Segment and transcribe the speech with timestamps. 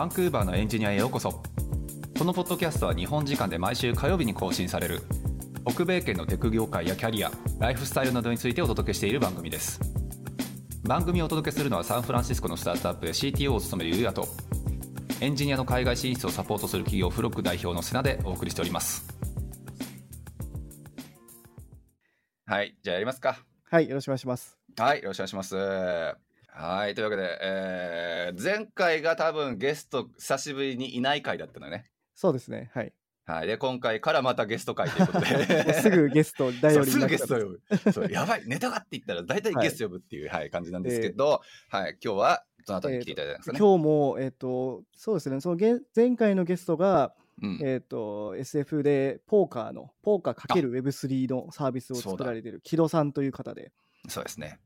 [0.00, 1.42] バンクーバーのエンジニアへようこそ。
[2.18, 5.02] このポッドキャストは日本時間で毎週火曜日に更新される。
[5.68, 9.78] 北米圏のテク業界やキャリアライフスタイルなどについてお届けしている番組です。
[10.84, 14.26] 番組をお届けするのはサンフランシスコのスタートアップで CTO を務めるゆうやと。
[15.20, 19.06] エンジニアの海外進出をサポートする企業フロック代表の瀬名でお送りしております。
[22.46, 23.44] はいじゃあやりますか。
[23.70, 24.56] はい、よろしくお願いします。
[24.78, 31.90] はいよろしくお願いしますはいというわけで、えー前回が多分ゲスト久しぶりにいない回だったのよね。
[32.14, 32.70] そうですね。
[32.74, 32.92] はい。
[33.26, 35.72] はい、で今回からまたゲスト会ということで。
[35.80, 37.92] すぐゲスト、頼りそうすぐゲスト呼ぶ。
[37.92, 47.58] そうやばいネタがって言ったら大体ゲスト呼ぶっていう、はい感じなんですけど、はい今日はどなたに来ていただいたんですかね、今日も、えっ、と、そうですね、そのげ前回のゲストが、うん。
[47.62, 53.72] えっ、と、SF でポーカーの、ポーカー ×Web3 のサービスを作られている木戸さんという方で、
[54.08, 54.60] そうですね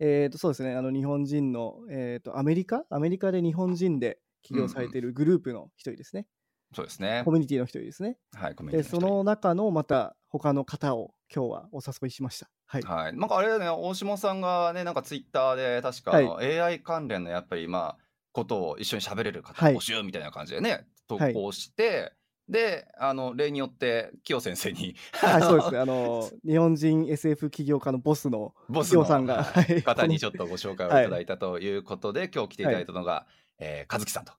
[0.00, 2.84] えっ、と、そうですね、あの、日本人の、えっ、と、アメリカ？
[2.90, 6.26] アメリカで日本人で起業されているグループの一人ですね。
[6.74, 7.22] そうですね。
[7.24, 8.18] コミュニティの一人ですね。
[8.34, 12.50] はいコミュニで、ティその中のまた他の方を今日はお誘いしました。
[12.66, 12.82] はい。
[12.82, 13.68] はい、なんかあれだよね。
[13.68, 16.60] 大下さんがねなんかツイッターで確か、はい。
[16.60, 19.76] AI 関連のやっぱりまあことを一緒に喋れる方はい。
[19.76, 21.34] 募集みたいな感じでね、投はい。
[21.34, 22.12] 稿して、
[22.48, 25.78] であの例によって清先生にはい、そうですね。
[25.80, 30.38] あの、日本人 SF 起業家のボスのボスさんが、はい方にちょっと。
[30.38, 33.26] とご紹介をいただいたということで、今日来ていただいたのが、
[33.58, 34.32] えー和樹さんと。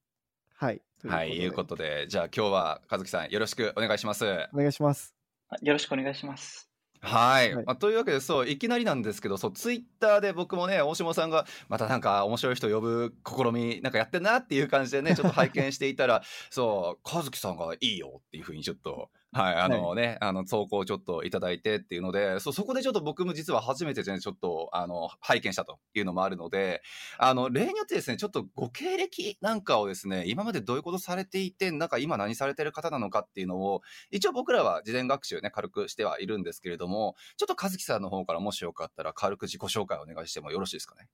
[0.55, 0.81] はい。
[1.07, 4.25] はい、いうとことで、じゃあ今日は和樹さんよろしくお願いします。
[4.53, 5.15] お願いします。
[5.49, 6.74] あよろしくお願いします。
[7.05, 7.65] はい、はい。
[7.65, 26.81] まあ、というわけでそういきなりなんですけどそうツイッターで僕もね大下さんがまたなんか面白い人呼ぶ試みなんかやってんなっていう感じでねちょっと拝見していたらそう和樹さんがいいよっていうふうにちょっとはいあのね、あの投稿をちょっといただいてっていうのでそうそこでちょっと僕も実は初めてねちょっとあの拝見したというのもあるので
[27.17, 41.09] あの例によってですねちょっとご経歴なんかをですね今までどういうことされていてなんか今何されてる方なのかっていうのを一応僕らは事前学習ね軽くしてはいるんですけれどもちょっと和樹さんの方からもしよかったら軽く自己紹介をお願いしてもよろしいですかね？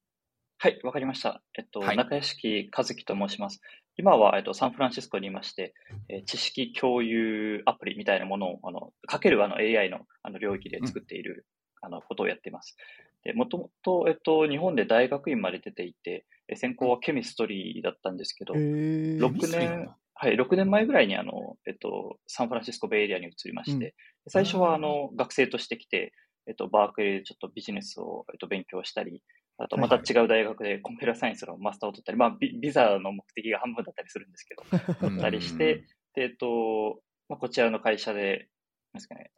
[0.60, 1.42] はい、わかりました。
[1.58, 3.62] えっと、はい中屋敷和樹と申します。
[3.98, 5.74] 今は、えっと、サンフランシスコにいまして、
[6.10, 11.46] えー知識共有アプリみたいなものを、あの、かけるあの AI のあの領域で作っている、
[11.82, 12.76] あのことをやっています。
[13.24, 19.18] で、もともと、えっと、日本で大学院まで出ていて、え専攻はケミストリーだったんですけど、へー。
[19.18, 23.94] 6ケミストリーなん年だ、はい、6年前ぐらいにあの、えっと、サンフランシスコベイエリアに移りまして、うん。
[24.28, 26.14] 最初はああの学生として来て、
[26.48, 29.24] えっと、バークレーでちょっとビジネスを、えっと、勉強したり、
[29.64, 34.64] あとまた違う大学でコンピューターサイエンスのマスターを取ったり、まあビ、ビザの目的が半分だったりするんですけど、
[35.00, 35.84] 取ったりして、
[36.16, 38.50] で、えっと、まあ、こちらの会社で、
[38.94, 39.32] なんですかね、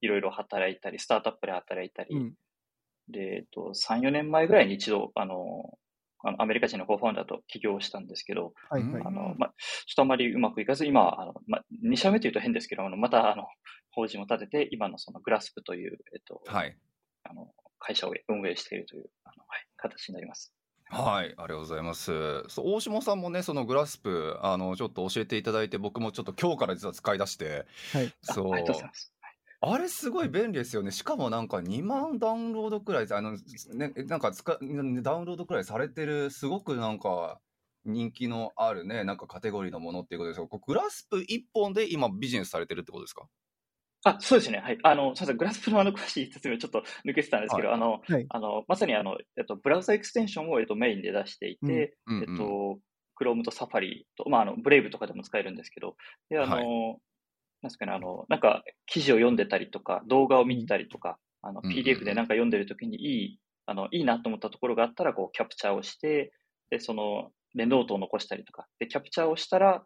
[0.00, 2.34] いろいろ働いたり、スタートアップで働いたり、うん。
[3.08, 5.78] で、えっと、3、4年前ぐらいに一度、あの、
[6.24, 9.02] あのアメリカ人のコーファウンダーと起業したんですけど、はいはい。
[9.04, 9.10] あ。
[9.10, 9.54] の、まあ、
[9.86, 13.46] ちょっとあまりうまくいかず、今は、あの、まあ、2社目というと変ですけど、あの、また、あの、
[13.92, 16.76] 法人を立てて、今のそのグラスプという、えっと、はい。
[17.22, 19.10] あの、会社を運営しているという、
[19.78, 20.54] 形になります。
[20.90, 22.44] はい、ありがとうございます。
[22.48, 28.16] そう大下さんもね、そのグラスプ、あの、ちょっと教えていただいて、僕もちょっと今日から実は使い出して、はい。
[28.26, 29.14] あそうありがとうございます。
[29.60, 30.92] あれすごい便利ですよね。
[30.92, 33.32] しかもなんか2万ダウンロードくらい、あの、
[33.74, 37.40] ね、なんかつかダウンロードくらいされてる、すごくなんか
[37.84, 43.28] 人気のあるね、なんかカテゴリーのものっていうことですけど、こうグラスプ一本で今ビジネスされてるってことですか？
[44.04, 44.58] あ、そうですね。
[44.58, 44.78] はい。
[44.82, 45.36] あの、すみません。
[45.38, 48.26] Glasp のあの詳しい説明をちょっと抜けてたんですけど、はあの、はい。
[48.28, 52.78] あの、まさにあの、えっと、 browser extension を、えっと、メインで出していて、うんうんえっと、
[53.20, 55.96] Chrome と Safari と、まあ、あの、Brave とかでも使えるんですけど、
[56.30, 56.64] で、あの、はい。
[57.60, 66.32] なんですかね、あの、なんか、記事を読んでたりとか、動画を見てたりとか、あの、PDF でなんか読んでるときにいい、あの、いいなと思ったところがあったら、こう、キャプチャーをして、
[66.70, 69.84] で、その、で、ノートを残したりとか、で、キャプチャーをしたら、えっと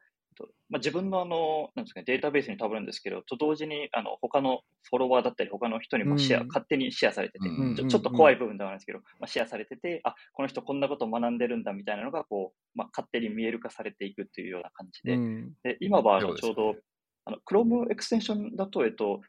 [0.69, 7.75] まあ、自分のあの、なんですかね、データベースにたぶるんですけど、と同時に、あの、他のフォロワーだったり、他の人にもシェア、うん勝手にシェアされてて、うん。
[7.75, 15.53] ちょちょっと怖い部分ではあるんですけど、まあ、シェアされてて、あ、この人こんなことを学んでるんだみたいなのが、こう、まあ、勝手に見える化されていくっていうような感じで、うん。
[15.63, 16.77] で、今はちょうど、
[17.25, 19.21] あの、Chrome エクステンションだと、えっと、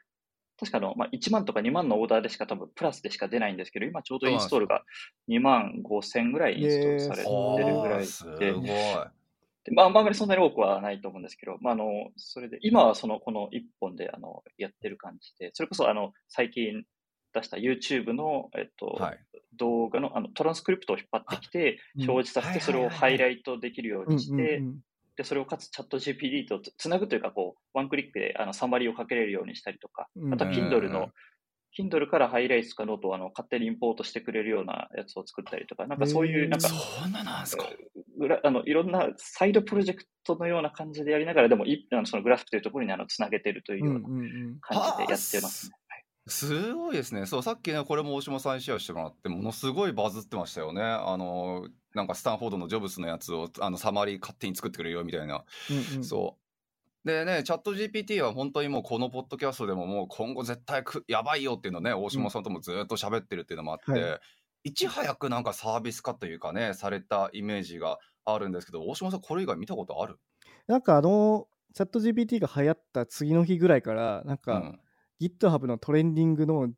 [0.60, 4.84] 確かあの、まあ、1万とか2万のオーダーでしか多分プラスでしか出ないんですけど、今ちょうどインストールが
[5.28, 7.30] 2万5千ぐらいインストールされて
[7.70, 8.38] るぐらいすごい。
[8.40, 9.13] で、
[9.66, 16.84] でまあ、あんまりそんなに多くはないと思うんですけど、まあ、あの、それで、今はその、この1本で、あの、やってる感じで、それこそ、あの、最近
[17.34, 19.20] 出した YouTube の、えっと、はい。
[19.56, 22.10] 動画の、あの、トランスクリプトを引っ張ってきて、うん。
[22.10, 24.64] 表示させて、それをハイライトできるよううんにして、
[25.16, 30.34] で、それをかつチャット GPT とつつなぐというか、こう、ワンクリックであの summary をかけれるようにしたりとか、うん。
[30.34, 31.10] あと Kindle の、
[31.78, 37.68] Kindle からハイライトとかノートをあの勝手にインポートしてくれるようなやつを作ったりとか、なんかそういう、なんか、そんななんすか。
[38.26, 44.00] 裏あのいろんなサイドプロジェクトのような感じでやりながら、でもいあのそのグラフというところにあのつなげてるというような
[44.62, 45.74] 感じでやってますね。
[46.28, 47.26] すごいですね。
[47.26, 50.82] そう、さっきね、これも大島さんにシェアしてもらって、ものすごいバズってましたよね。
[50.82, 55.44] あの、なんかスタンフォードのジョブスのやつを、あの、サマリー勝手に作ってくれるよみたいな。
[55.70, 57.08] うんうん、そう。
[57.08, 64.16] でね、チャット GPT は本当にもうこのポッドキャストでももう今後絶対くやばいよっていうのね、大島さんともずっと喋ってるっていうのもあって、うんは
[64.64, 70.18] い、いち早くなんかサービス化というかね、されたイメージがあるんですけど、大島さんこれ以外見たことある？
[70.68, 74.80] なんかあの、チャット GPT が流行った次の日ぐらいから、なんか、うん。
[75.22, 76.70] GitHub のトレンディングの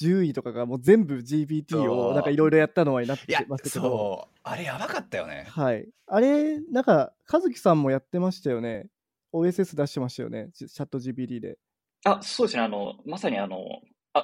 [0.00, 4.28] 10位とかがもう全部 GPT をなんかいろいろやったのはなってましたけど。
[4.44, 5.46] あれやばかったよね。
[5.48, 5.88] はい。
[6.06, 8.86] あれなんか和樹さんもやってましたよね。
[9.32, 10.50] OSS 出してましたよね。
[10.54, 11.58] チャット GPT で。
[12.04, 12.62] あそうですね。
[12.62, 13.58] あのまさにあの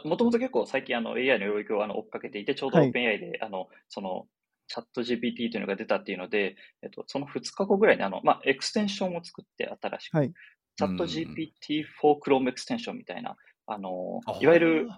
[0.05, 4.27] もともと結構最近あの AI の領域をあの追っかけていてちょうど OpenAI で、はい、あのその
[4.67, 10.33] チャット GPT というのが出たっていうので、えっと、その2日後ぐらいにあの、まあ、 extension を作って新しく、はい、
[10.77, 14.89] チャット GPT for Chrome エクステンションみたいな、あの、いわゆる、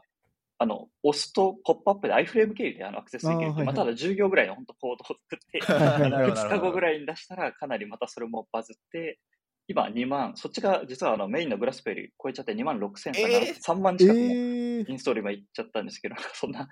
[0.59, 9.21] あの、押すとポップアップで iframe 経由であのアクセスできるまあ、ただ10行ぐらいの本当コードを作って、 2日後ぐらいに出したらかなりまたそれもバズって、
[9.69, 16.69] 今2万、そっちが実はあのメインの Glasp 超えちゃって2万6000かな、えー、3万近くもインストール今いっちゃったんですけど、えー、そんな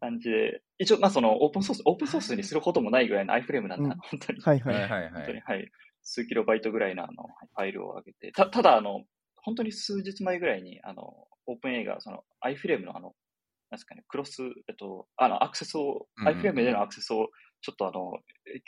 [0.00, 4.40] 感じで、一応まあそのオープンソース、オープンソースにすることもないぐらいの iFrame なんで、うん、本当に。
[4.40, 5.10] はいはい。
[5.10, 5.70] 本当に、はい。
[6.02, 9.04] 数キロバイトぐらいのあのファイルを上げて、たただあの、
[9.36, 11.02] 本当に数日前ぐらいに、あの、
[11.46, 13.14] オープン A が、その、iFrame のあの、
[13.70, 17.28] なんですかね、クロス、えっと、あの、アクセスを、うん、iFrame でのアクセスを、
[17.60, 18.18] ちょっとあの、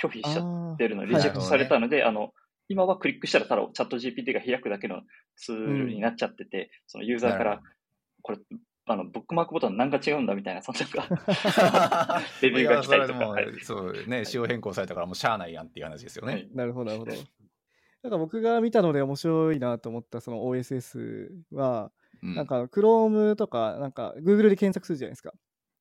[0.01, 2.33] 拒否しちゃってるの、リジェクトされたので、あの、
[2.69, 5.03] 今はクリックしたらただチャット GPT が開くだけの
[5.37, 7.61] ツールになっちゃってて、うん、そのユーザーから、
[8.23, 8.39] これ、
[8.87, 10.81] あの、ブックマークボタンなんか違うんだみたいな、そんな
[12.43, 13.37] レビューが来たりとか。
[13.63, 16.33] そうね、仕様変更されたからもうしゃあないやんっていう話ですよね。
[16.33, 17.13] はい、なるほど、なるほど。
[18.03, 21.91] なんか僕が見たので面白いなと思ったその OSS は、
[22.23, 25.33] なんか Chrome とか、なんか Google で検索するじゃないですか。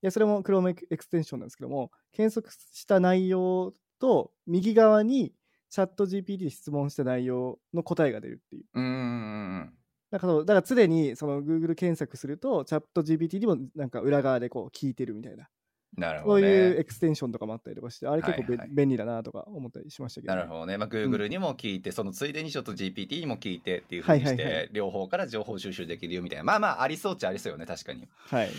[0.01, 5.33] で、それも Chrome エクステンションなんですけども、検索した内容と右側に
[5.73, 8.63] チャット GPT で質問した内容の答えが出るっていう。
[8.75, 9.73] うん
[10.11, 15.49] なんかそうだから常にその Google 検索すると、チャット GPT にもなんか裏側でこう聞いてるみたいな。
[15.97, 20.77] なるほど、ね、そういうエクステンションとかもあったりとかして、あれ結構、はいはい、便利だなとか思ったりしましたけど、ね、なるほどね。
[20.77, 26.43] まあ、Google にも聞いて、うん、そのついでにちょっと GPT にも聞いてっていうふうにして、はいはいはい、両方から情報収集できるよみたいな。
[26.43, 28.07] まあまあ、ありそうっちゃありそうよね、確かに。
[28.27, 28.49] はい。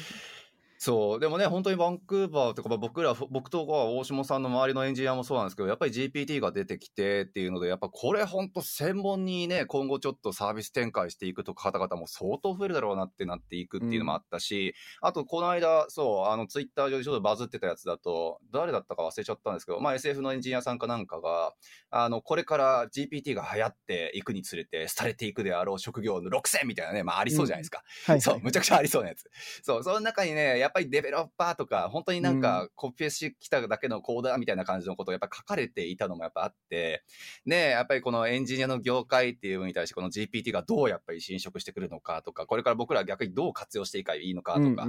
[0.85, 1.19] そう。
[1.19, 21.55] でもね本当にバンクーバーとか、まあ、僕ら僕とか大下さんの周りのエンジニアもそうなんですけどやっぱり GPT が出てきてっていうのでやっぱこれ本当専門にね今後ちょっとサービス展開していくとか方々も相当増えるだろうなってなっていくっていうのもあったし、うん、あとこの間そうあのツイッター上でちょっとバズってたやつだと誰だったか忘れちゃったんですけど、まあ、SF のエンジニアさんかなんかが
[21.93, 28.13] あのこれから GPT が流行っていくにつれて廃れていくであろう職業の6000みたいなね、まあ、ありそうじゃないですか、うん。
[28.13, 28.17] はい。
[28.17, 29.25] はい、そうむちゃくちゃありそうなやつ。
[29.63, 37.05] そうその中にねやっぱりデベロッパーとか、本当になんかコピペしてきただけのコーダーみたいな感じのことをやっぱ書かれていたのもやっぱあって、
[37.47, 44.87] ね、やっぱりこのエンジニアの業界っていうのに対してこの GPT がどうやっぱり侵食してくるのかとか、これから僕ら逆にどう活用していけばいいのかとか、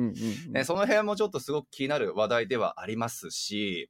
[0.50, 3.90] ね、その辺もちょっとすごく気になる話題ではありますし、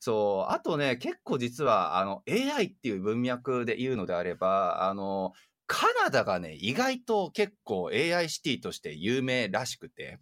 [0.00, 5.34] そう、あとね、結構実は、あの、AI っていう文脈で言うのであれば、あの、
[5.66, 10.18] カナダがね、意外と結構 AI シティとして有名らしくて、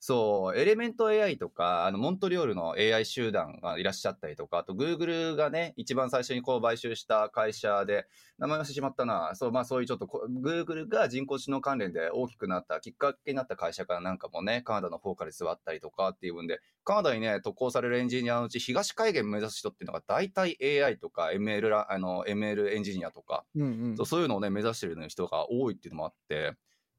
[0.00, 8.06] そう、エレメント AI とか、あの、モントリオールの AI 集団がいらっしゃったりとか、あと、Google がね、一番最初にこう買収した会社で、
[8.38, 9.32] 名前忘れてしまったな。
[9.34, 26.56] そう、まあそういうちょっと、Google が人工知能関連で大きくなった、きっかけになった会社からなんかもね、カナダの方から座ったりとかっていう分で、カナダにね、特攻されるエンジニアのうち、東海岸目指す人っていうのが、大体 AI とか ML、あの、ML エンジニアとか、うんうん、そうそういうのをね、目指してる人が多いっていうのもあって、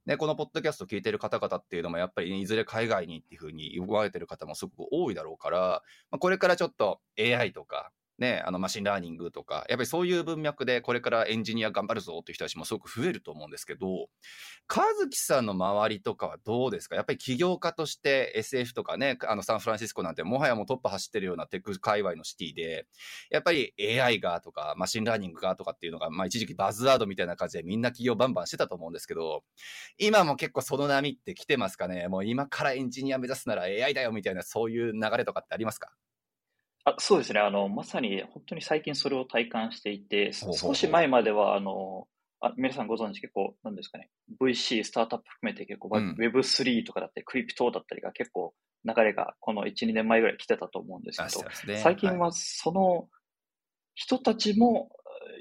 [0.09, 14.09] で、このポッドキャスト聞いてる方々っていうのもやっぱり、いずれ海外にっていうふうに言われてる方もすごく多いだろうから、まあ、これからちょっと AI とかね、あの machine learning とか、やっぱりそういう文脈でこれからエンジニア頑張るぞっていう人たちもすごく増えると思うんですけど、
[14.67, 16.95] 和樹さんの周りとかはどうですか？
[16.95, 22.85] やっぱり起業家として SF とかね、あのサンフランシスコなんてもはやもうトップ走ってるような tech 界隈のシティで、
[23.31, 29.43] やっぱり AI がとか machine learning がとかっていうのが、まあ一時期バズワードみたいな感じでみんな起業バンバンしてたと思うんですけど、
[29.97, 32.07] 今も結構その波って来てますかね？
[32.07, 35.91] もう今からエンジニア目指すなら AI だよみたいなそういう流れとかってありますか？
[36.89, 37.39] あそうですね。
[37.39, 42.07] あの、まさに本当に最近それを体感していて、少し前まではあの
[42.41, 44.09] あ皆さんご存知結構、なんですかね、
[44.41, 48.53] VC、スタートアップ含めて結構、うん、Web3 とかだったり、クリプトだったりが結構
[48.85, 53.07] 流れがこの1、2年前ぐらい来てたと思うんですけど、ね、最近はその
[53.93, 54.89] 人たちも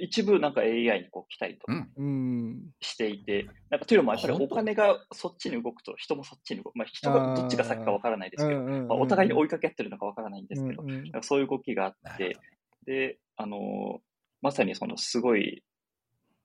[0.00, 2.70] 一部なんか AI にこう来たりとかうん。
[2.80, 6.76] していて、なんかというのもやっぱりお金がそっちに動くと人もそっちに動く。
[6.76, 12.36] まあ人がどっちが先かわからないですけど、まあ、お互いに追いかけ合ってるのかわからないんですけど、うんうんなんかそういう動きがあって、
[12.86, 14.08] で、あのー
[14.40, 15.62] まさにそのすごい、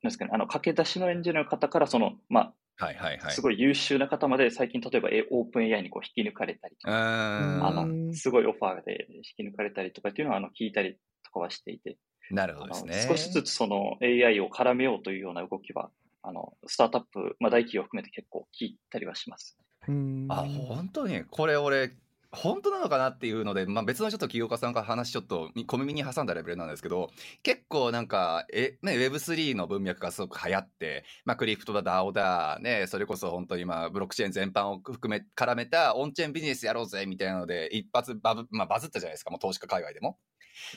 [0.02, 3.32] なんですかね、あの、駆け出しのエンジニアの方から、その、まあ、はいはいはい。
[3.34, 7.68] すごい優秀な方まで、最近、例えば、えオープン AI にこう引き抜かれたりとうか。
[7.68, 11.98] あうんの、すごいオファーで引き抜かれたりとかっていうのは、あの、聞いたりとかはしていて、
[12.34, 13.06] なるほどですね。
[13.08, 15.90] 少しずつその AI を絡めようというような動きは、
[16.24, 19.58] あの、スタートアップ、まあ、大企業を含めて結構聞いたりはします。
[19.88, 21.92] うんあ、本当にこれ俺、
[22.34, 27.12] 本当なのかなっていうので、まあ、別のちょっと起業家さんから話ちょっと小耳に挟んだレベルなんですけど、
[27.44, 40.18] 結構なんか、え、ね、Web3 の文脈がすごく流行って、まあ、クリプトだ、DAO だ、ね、それこそ本当にまあ、ブロックチェーン全般を含め、絡めたオンチェーンビジネスやろうぜみたいなので、一発バブ、まあ、バズったじゃないですか、もう投資家海外でも。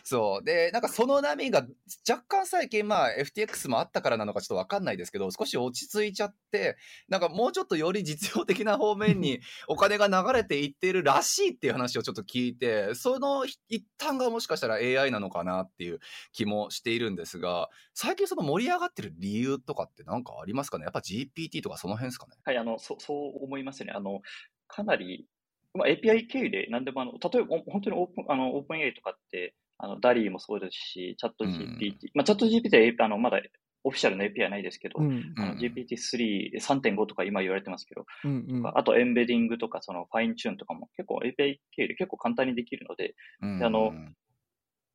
[0.05, 0.45] そう。
[0.45, 1.67] で、なんかその波が
[2.09, 6.77] 若干最近まあ FTX もあったからなのかちょっとわかんないですけど、少し落ち着いちゃって、
[7.09, 16.01] なんかもうちょっとより実用的な方面にお金が流れていってるらしいっていう話をちょっと聞いて、その一端がもしかしたら AI なのかなっていう
[16.33, 20.85] 気もしているんですが、最近その盛り上がってる理由とかって何かありますかね？
[20.85, 22.35] やっぱ GPT とかその辺ですかね？
[22.45, 23.93] はい、あの、そそう思いますね。
[23.95, 24.21] あの、
[24.69, 25.27] かなり、
[25.75, 33.41] まあ、API 経由で何でもあの、例えば本当にオープン、あの、オープン AI とかって、あの、ダリーもそうですし、チャット GPT、まあ、チャット GPT はあの、まだ
[33.85, 35.35] オフィシャルの API はないですけど、うん。
[35.37, 35.59] あのうん。
[35.59, 38.67] GPT3、3.5とか今言われてますけど、うんうん。
[38.67, 43.65] あとエンベディングとか、そのファインチューンとかも結構 API 経由で結構簡単にできるので、うん。
[43.65, 43.93] あの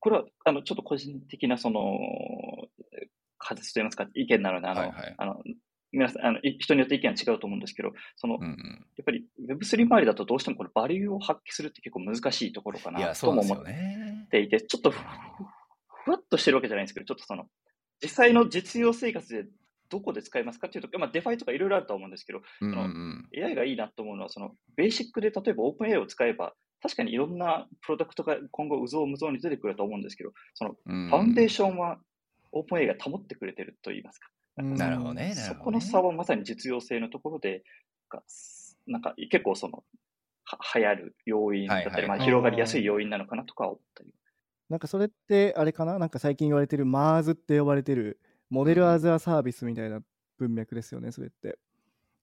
[0.02, 2.00] これは、あの、ちょっと個人的な、その、
[3.38, 5.16] 仮説といいますか、意見なので、あの、はいはい。
[5.16, 5.44] あの、
[5.92, 13.64] 皆さん、あの、い人によって意見は違うと思うんですけど、その、うんうんやっぱり Web3 周りだとどうしてもこれ value を発揮するって結構難しいところかなとも思っ。
[14.30, 14.98] ていて、ちょっとふ
[16.06, 17.46] ふわっとしてるわけじゃないんですけど、ちょっとその、
[18.02, 19.46] 実際の実用生活で
[19.90, 31.10] どこで使いますかっていうと、まあ、 DeFi とかいろいろあると思うんですけど、うんうのん AI がいいなと思うのは、その、ベーシックで例えば OpenAI を使えば、確かにいろんなプロダクトが今後、うぞうむぞうに出てくると思うんですけど、その、うん。
[31.10, 32.00] foundation は
[32.54, 34.30] OpenAI が保ってくれてると言いますか？
[34.62, 35.30] うんなるほどね。
[35.30, 37.64] なそるほどねこの差はまさに実用性のところで、
[38.10, 38.22] が
[38.88, 39.84] なんか結構その、
[40.44, 44.14] は流行る要因だったり、はいはいまあ、広がりやすい要因なのかなとか思ったり。
[44.70, 46.00] なんかそれってあれかな？
[46.00, 50.02] なんか最近言われてる MARS って呼ばれてるモデルアザーサービスみたいな
[50.38, 51.60] 文脈ですよね、それって。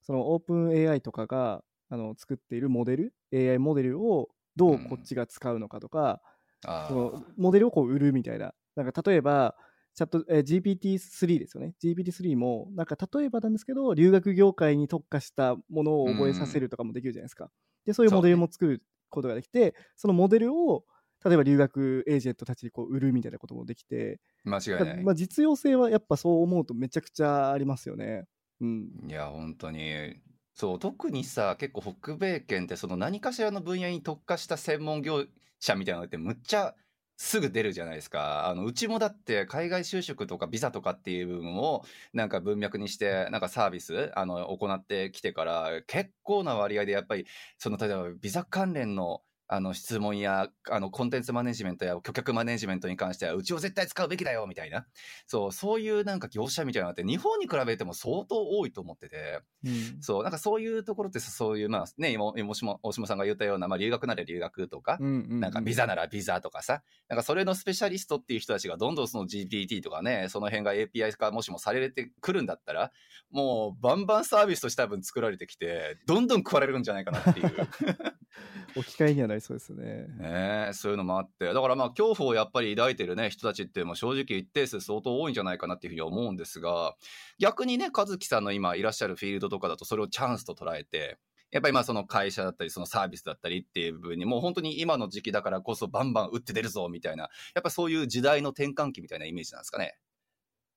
[0.01, 6.21] そのオープン AI とかがあの作っているモデル、AI モデルをどうこっちが使うのかとか、
[6.65, 8.53] あそのーモデルをこう売るみたいな。
[8.75, 9.55] なんか例えば、
[9.95, 11.75] チャット、えー GPT-3 ですよね。
[11.79, 17.51] GPT-3 も、なんか例えばなんですけど、留学業界に特化したものを覚えさせるとかもできるじゃないですか。
[17.85, 20.85] で、そういうモデルも作ることができて、そのモデルを、
[21.25, 25.03] 例えば留学エージェントたちにこう売るみたいなこともできて、間違いない。
[25.03, 28.25] まあ、実用性はやっぱそう思うとめちゃくちゃありますよね。
[28.61, 28.89] うん。
[29.07, 30.21] いや、本当に。
[30.53, 35.25] そう、特にさ、結構北米圏ってその何かしらの分野に特化した専門業
[35.59, 36.75] 者みたいなのってむっちゃ
[37.21, 38.47] すぐ出るじゃないですか。
[38.47, 41.83] あの、うちもだって海外就職とかビザとかっていう部分を
[42.13, 47.25] なんか文脈にして、なんかサービス、あの、行ってきてから結構な割合でやっぱり、
[47.57, 54.85] その、例えばビザ関連のあの質問やあのコンテンツマネジメントや顧客マネジメントに関してはうちを絶対使うべきだよみたいな。
[55.25, 59.41] そうそういうなんか業者みたいなのって日本に比べても相当多いと思ってて。
[59.65, 59.97] うん。
[60.01, 65.39] そうなんかそういうところってそういうまあね今今大島大島さんが言ったような、まあ、留学なら留学とか、うんうんうん。
[65.39, 72.91] なんかビザならビザとかさ、なんかそれのスペシャリストっていう人たちがどんどんその GPT とかね、その辺が API 化もしもされてくるんだったら、
[73.31, 77.49] もうバンバンサービスとして多分作られてきて、どんどん食われるんじゃないかなっていう。
[78.75, 80.07] 置き換えにはなりそうですね。
[80.17, 86.95] ねえそういうのもあって、だからまあ恐怖をやっぱり抱いてるね、人たちってもう正直一定数相当多いんじゃないかなっていうふうに思うんですが、
[87.39, 91.17] 逆にね、和樹さんの今いらっしゃるフィールドとかだとそれをチャンスと捉えて、
[91.51, 99.97] やっぱりまあその会社だったり、そのサービスだったりっていう部分に、もう本当に今の時期だからこそバンバン打って出るぞみたいな、やっぱそういう時代の転換期みたいなイメージなんですかね。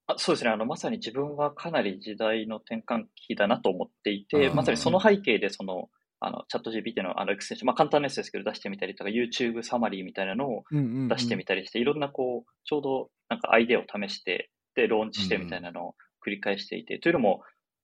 [0.07, 0.51] あそうですね。
[0.51, 5.91] あの、まさに自分はかなり時代の転換期だなと思っていて、うんまさにその背景で、その、
[6.25, 11.09] あの、チャット GPT のあのエクステンション、まあ簡単なやつですけど出してみたりとか、YouTube サマリーみたいなのをうんうんうん。
[11.09, 17.43] 出してみたりして、いろんなこう、ちょうどなんかアイデアを試して、で、ローンチしてみたいなのを繰り返していて、というのも、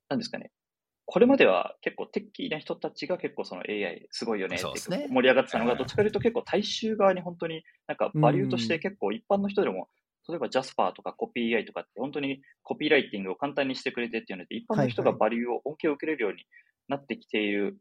[0.09, 0.50] なんですかね、
[1.11, 9.88] これまでは結構テッキーな人たちが結構その AI すごいよねって盛り上がってたのが、どっちかというと結構大衆側に本当になんかバリューとして結構一般の人でも、
[10.28, 16.45] 例えばジャスパーとかコピー AI とかって本当にコピーライティングを簡単にしてくれてっていうので、一般の人がバリューを恩恵を受けれるように
[16.88, 17.78] なってきている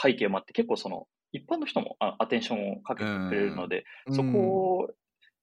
[0.00, 4.90] 背景もあって、結構その一般の人もあアテンションをかけてくれるので、そこを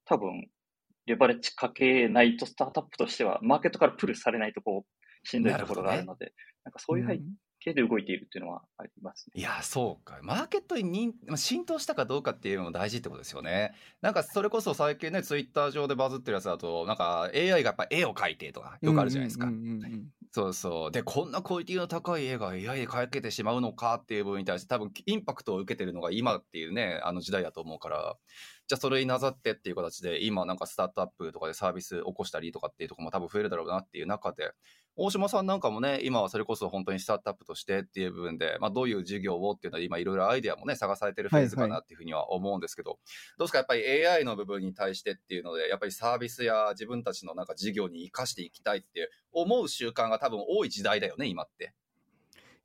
[0.06, 0.48] 多分
[1.06, 6.34] レバレッジかけないと、スタートアップとしては、マーケットからプルされないと、こう、しんどいところがあるので、
[6.64, 7.22] なんかそういう背
[7.66, 9.34] 景で動いているっていうのはありますね。
[9.36, 10.20] いや、そうか。
[10.22, 13.74] マーケットに浸透したかどうかっていうのも大事ってことですよね。
[14.02, 19.50] なんかそれこそ最近ね、ツイッター上でバズってるやつだと、なんか AI がやっぱ絵を描いてとかよくあるじゃないですか。
[20.32, 20.92] そうそう。
[20.92, 28.18] で、こんなクオリティの高い絵が AI で描けてしまうのかっていう部分に対して多分インパクトを受けてるのが今っていうね、あの時代だと思うから、
[28.68, 34.52] じゃあそれになざってっていう形で今なんかスタートアップとかでサービス起こしたりとかっていうところも多分増えるだろうなっていう中で
[34.98, 43.58] 大島さんなんかもね今はそれこそ本当にスタートアップとしてっていう部分で、まあ、どういう事業をっていうのは今いろいろアイデアもね探されてるフェーズかなっていうふうには思うんですけど、はいはい、どうですか？
[43.58, 51.74] やっぱり AI の部分に対してっていうのでやっぱりサービスや自分たちのなんか事業に生かしていきたいって思う習慣が多分多い時代だよね今って。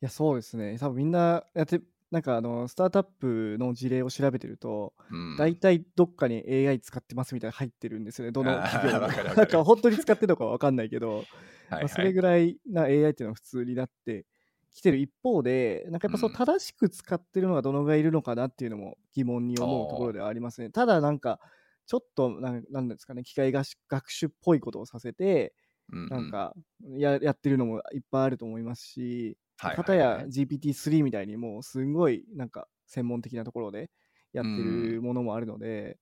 [0.03, 0.79] いやそうですね。
[0.79, 9.07] 多分みんなやってなんかあのスタートアップの事例を調べてると、うん、大体どっかに AI 使ってますみたいな入ってるんですよね、どの企業も。
[9.07, 11.25] なんか本当に使ってるのかわかんないけど、
[11.71, 14.27] はいはい、まあ、それぐらいな AI っていうのは普通になって
[14.73, 20.71] きてる一方で、なんかやっぱそう正しく使ってるのがどのぐらいいるのかなっていうのも疑問に思うところではありますね。
[20.71, 21.41] ただなんか、
[21.87, 25.55] ちょっとなんなんですかね、機械学習っぽいことをさせて、
[25.89, 26.55] なんか
[26.97, 33.91] ややってるのもいっぱいあると思いますし、かたや GPT-3 みたいにもうすんごいなんか専門的なところで
[34.33, 35.99] やってるものもあるので、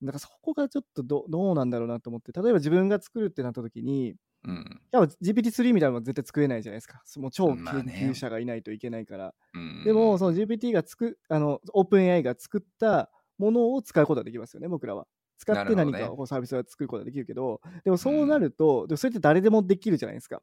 [0.00, 4.14] うん、なんかそこがちょっとどどうなんだろうなと思って例えば自分が作るってなった時に、
[4.44, 7.02] うん、やっぱ GPT-3 みたいなのは絶対作れないじゃないですか。
[7.16, 15.06] もう超研究者がいないといけないから、まあね、でもその GPT が作あのオープン AI が作ったものを使うことができますよね僕らは。
[15.38, 20.42] 使って何かをサービスを作ることができるけど、どね、でもそうなると、うん、でもそれって誰でもできるじゃないですか。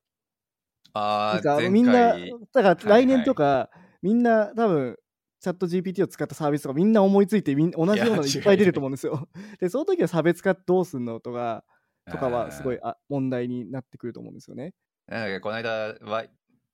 [0.94, 2.16] ああ、みんな、
[2.54, 4.98] だから来年とか、はいはい、みんな多分、
[5.42, 9.28] ChatGPT を使ったサービスとかみんな思いついてみん同じようなのいっぱい出ると思うんですよ。
[9.60, 11.66] で、その時は差別化どうすんのとか、
[12.12, 14.74] とかはすごいあ問題になってくると思うんですよね。
[15.08, 16.30] なんかこの間、ワイ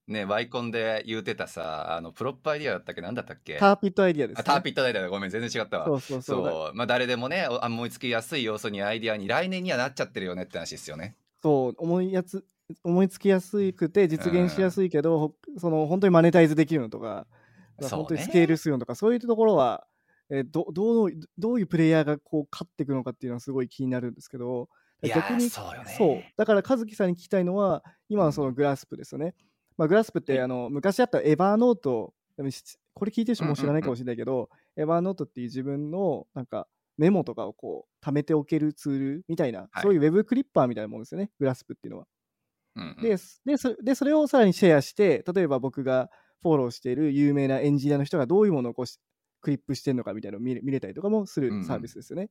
[0.08, 3.02] ね、ワイコンで言うてたさ、あのプロップアイディアだったっけ？
[3.02, 5.86] なんだったっけ tarpit idea です、ね、ターピットアイディアごめん、全然違ったわ。
[5.86, 6.76] そうそうそう。
[6.76, 11.16] まあ、誰でもね、思いつきやすい要素にアイディアに来年にはなっちゃってるよねって話ですよね。
[11.42, 12.44] そう、思いやつ
[12.84, 17.28] 思いつきやすくて実現しやすいけど、その本当にマネタイズできるのとか、
[17.82, 19.86] 本当にスケールするのとか、そういうところは、
[20.30, 24.70] えー、どどうどういうプレイヤーがこう勝っていくのかっていうのはすごい気になるんですけど、
[25.10, 29.36] 逆にそう、ね、だから和樹さんに聞きたいのは、今のそのグラスプですよね。
[29.78, 32.14] まあ、グラスプって、あの昔あったエヴァーノート、
[32.94, 42.08] これ聞いてる人も知らないかもしれないけど、エヴァーノートっていう自分のなんかメモとかをこう貯めておけるツールみたいな、はい、そういうウェブクリッパーみたいなものですよね、グラスプっていうのは。
[42.76, 46.10] うんうん、ででそでそれをさらにシェアして例えば僕が
[46.42, 48.86] フォローしている有名なエンジニアの人がどういうものをこう
[49.42, 52.24] クリップしてるのかみたいなのを見れ見れたりとかもするサービスですよね。
[52.24, 52.30] うんうん、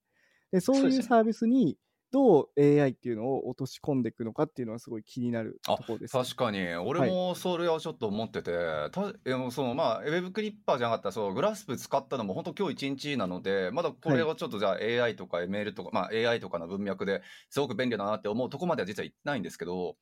[0.58, 1.76] でそういうサービスに
[2.12, 6.74] どう AI っていうのを落とし込んでいくのかっていうのはすごい気になるところです、ね、確かに。
[6.74, 9.02] 俺もそれはちょっと思ってて、はい、た
[9.50, 19.96] そのまあウェブクリッパーじゃなかったらそうグラスプ使ったのも本当今日一日なのでまだこれはちょっとじゃあ AI とかメールとか、まあ、AI とかの文脈ですごく便利だなって思うとこまでは実は言ってないんですけど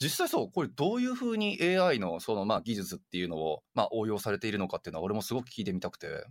[0.00, 6.24] 実際そう、これどういうふうに AI のそのまあ技術っていうのをまあ応用されているのかっていうのは俺もすごく聞いてみたくて。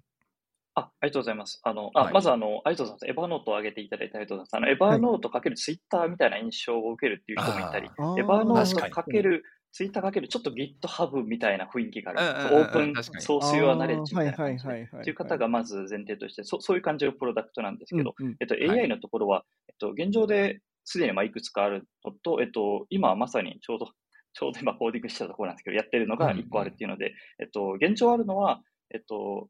[0.77, 1.59] あありがとうございます。
[1.63, 3.07] あの、あ、はい、まずあの、ありがとうございます。
[3.07, 4.77] エヴァーノートを上げていただいてありがとうございます。
[4.77, 12.55] あの、エヴァーノートかけるツイッターみたいな印象を受けるっていう人もいたり、エヴァーノートかけるツイッターかけるちょっと GitHub みたいな雰囲気がある。
[12.55, 14.83] オープンソース用アナレッジみたいな感じで。
[14.83, 23.87] っていう方がまず前提として、そそういう感じのプロダクトなんですけど、えっと、AI のところは、えっと、現状ですでにまあいくつかあるのと、えっと、今まさにちょうど
[24.33, 28.61] ちょうど今コーディングしたところなんですけど、やってるのが1個あるっていうので、えっと、現状あるのは、
[28.93, 29.49] えっと、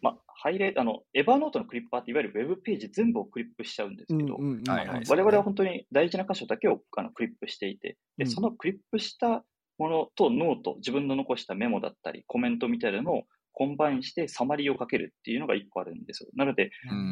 [0.00, 9.44] まあ、ハイレあの、エヴァーノートのクリッパーっていわゆるウェブページ全部をクリップしちゃうんですけど、我々は本当に大事な箇所だけをあのクリップしていて、で、そのクリップした
[9.78, 13.22] ものとノート、自分の残したメモだったり、コメントみたいなのを
[13.52, 16.30] combine して summary をかけるっていうのが1個あるんですよ。
[16.34, 16.70] なので、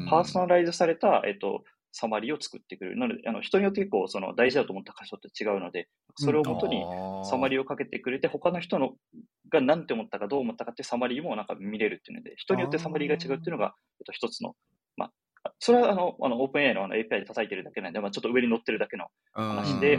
[0.08, 2.98] パーソナライズされた、えっと、 summary を作ってくれる。
[2.98, 6.82] なので、あの人によって結構その大事だと思った箇所って違うので、それをもとに
[7.28, 8.94] summary をかけてくれて、他の人の
[9.50, 14.54] が何て思ったかどう思ったかって summary もなんか見れるっていうので、人によって summary が違うっていうのが、えっと、一つの、
[14.96, 15.06] ま
[15.42, 19.98] あ、それはあの、あの、オープン AI のあの API で叩いてるだけなんで、まあ、ちょっと上に乗ってるだけの話で、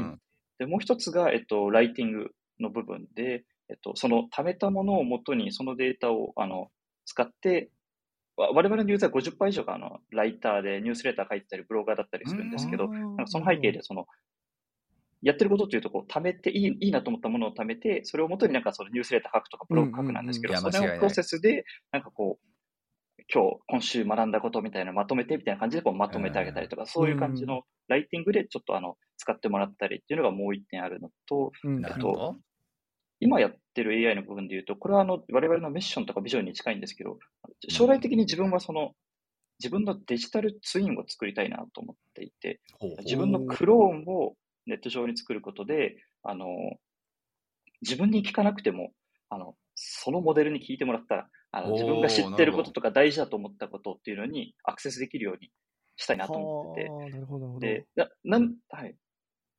[0.60, 6.68] で、もう一つが、えっと、ライティングの部分で、えっと、その貯めたものをもとに、そのデータを、あの、
[7.06, 7.70] 使って、
[8.40, 14.06] 我々のユーザー50%以上があのライターでニュースレター書いてたり、ブロガーだったりするんですけど、なんかその背景でその、
[15.22, 22.50] やってることっていうと、こう、貯めていい、いいなと思ったものを貯めて、それをもとになんかそのニュースレター書くとか、ブログ書くなんですけど、それをプロセスで、なんかこう、
[23.32, 32.38] 今日、今週学んだことみたいなまとめてみたいな感じでこうまとめてあげたりとか、そういう感じのライティングでちょっとあの使ってもらったりっていうのがもう一点あるのと、なるほど。
[33.20, 37.20] 今やってる AI の部分で言うと、これはあの我々のミッションとかビジョンに近いんですけど、
[37.68, 38.94] 将来的に自分はその
[39.60, 42.62] 自分のデジタルツインを作りたいなと思っていて、
[43.04, 46.46] 自分のクローンをネット上に作ることで、あの、
[47.82, 48.92] 自分に聞かなくても、
[49.30, 55.50] あの、そのモデルに聞いてもらったら、あの自分が知ってることとか大事だと思ったことっていうのにアクセスできるように
[55.96, 56.90] したいなと思ってて。
[56.90, 57.60] なるほど。
[57.60, 58.96] で、な、なん、はい。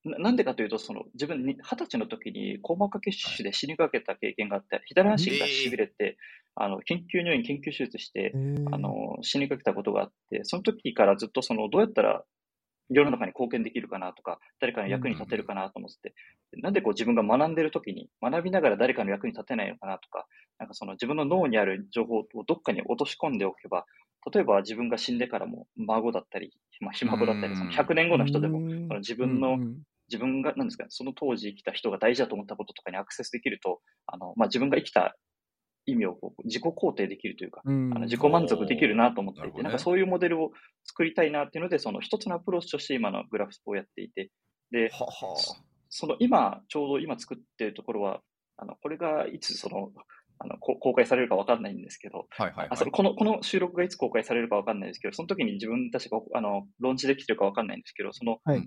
[0.05, 6.17] なんでかというと、その自分に二十歳の時に硬膜下血腫で死にかけた経験があって、左足がしびれて、
[6.55, 8.33] あの緊急入院、緊急手術して、
[8.73, 12.25] あの死にかけたことがあって、その時からずっとそのどうやったら
[12.91, 16.15] 世の中に貢献できるかなとか、誰かの役に立てるかなと思って、
[16.55, 20.27] うん、なんでこう自分が学んでる時に学びながら誰かの役に立てないのかなとか、
[20.59, 23.87] なんかその自分の脳にある情報をどっかに落とし込んでおけば、
[24.33, 29.59] 例えば自分が死んでからも孫だったり、まあ、ひ孫だったり、その100年後の人でも、その自分の、
[30.09, 35.15] 自分が、なんですか、その当時生きた人が大事だと思ったこととかにアクセスできると、あの、まあ、自分が生きた
[35.87, 40.51] 意味をこう自己肯定できるというか、うん、あの自己満足できるなと思っていて、な、ね,、んかそういうモデルを
[40.85, 44.31] 作りたいなっていうので、その一つのアプローチとして今のグラフスポをやっていて、
[44.71, 45.37] で、はは。
[45.89, 48.21] その今、ちょうど今作っているところは、
[48.57, 49.91] あのこれがいつその
[50.43, 58.67] あの公開されるか分かんないんですけど、はいはいはい、あそのこのこの収録がいつ公開されるか分かんないですけど、その時に自分たちがあのローンチできてるか分かんないんですけど、その、はい、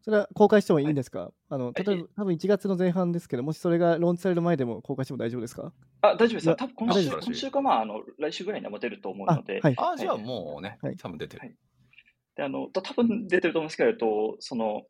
[0.00, 5.70] それは公開してもいいんですか、はい、あの例えば、多分1月の前半ですけど、もしそれがローンチされる前でも公開しても大丈夫ですか？
[6.00, 6.56] あ大丈夫です。
[6.56, 9.60] 多分今週今週か、まあ、あの来週ぐらいにはも出ると思うので。
[9.62, 11.40] あ、はい、あじゃあもうね、はい、多分出てる。
[11.40, 11.54] はい、
[12.36, 14.84] であの多分出てると思うんですけど、その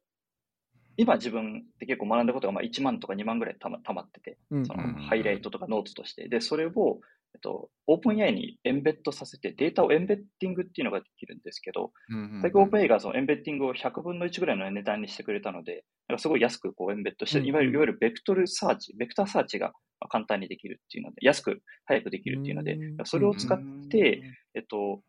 [0.97, 7.01] 今自分って結構学んだことがまあ1万とか2万ぐらいたまたまってて、うん、そのハイライトとかノートとして、で、それを
[7.37, 11.93] えっと、オープン AI にエンベッドさせて、データを embedding っていうのができるんですけど、
[12.41, 19.73] 最近オープン AI がそのエンベッティングを100分の1ぐらいの値段にしてくれたので、なんかすごい安くこう embed して、いわゆるいわゆるベクトルサーチ、 vector search が
[20.09, 24.23] 簡単にできるっていうので、安く早くできるっていうので、それを使って、
[24.55, 25.03] えっと、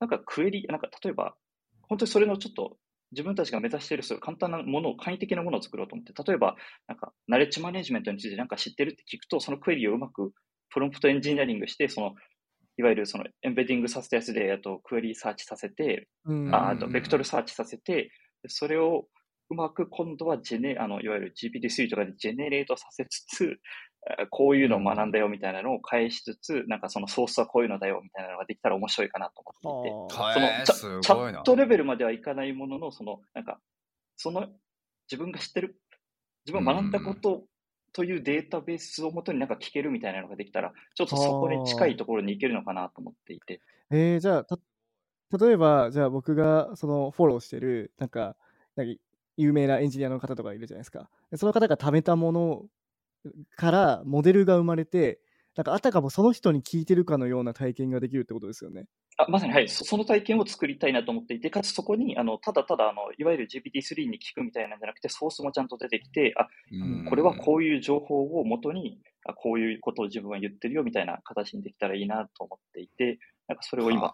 [0.00, 1.36] なんかクエリ、なんか例えば、
[1.82, 2.76] 本当にそれのちょっと
[3.14, 10.32] 自分たちが目指しているそういう簡単なものを、簡易的なものを作ろうと思って、例えば、なんか、 knowledge management についてなんか知ってるって聞くと、そのクエリをうまく
[10.70, 12.14] prompt engineering して、その、
[12.76, 16.08] いわゆるその embedding させたやつで、あとクエリサーチさせて、
[16.52, 18.10] ああとベクトルサーチさせて、
[18.48, 19.06] それを
[19.50, 23.60] うまく今度はジェネ、あの、いわゆる GPT-3 とかで generate させつつ、
[24.30, 30.18] こういうのを学んだよみたいなのを返しつつ、なんかそのソースはこういうのだよみたいなのができたら面白いかなと思ってい
[30.66, 33.58] て、そのチャットレベルまではいかないものの、その、なんか、
[34.16, 34.48] その
[35.10, 35.80] 自分が知ってる、
[36.46, 37.44] 自分が学んだこと
[37.94, 43.60] というデータベースをもとになんか聞けるみたいなのができたら、ちょっとそこに近いところに行けるのかなと思っていて。
[43.90, 44.58] えー、じゃあ、
[45.38, 48.36] 例えば、じゃあ僕がそのフォローしてる、なんか、
[48.76, 49.00] なんか
[49.36, 51.08] 有名なエンジニアの方とかいるじゃないですか。
[51.36, 52.64] その方が貯めたもの
[53.56, 55.20] からモデルが生まれて、
[55.56, 58.86] なんかあたかもその人に聞いてるかのような体験ができるってことですよね。
[59.16, 59.68] あまさに、はい。
[59.68, 66.48] そ、その体験を作りたいなと思っていて、かつそこにあのただただあのいわゆる GPT-3 に聞くみたいなんじゃなくて、ソースもちゃんと出てきて、あ
[67.08, 74.12] これはこういう情報をもとにあ、こういうことを自分は言ってるよみたいな形にできたらいいなと思っていて、なんかそれを今、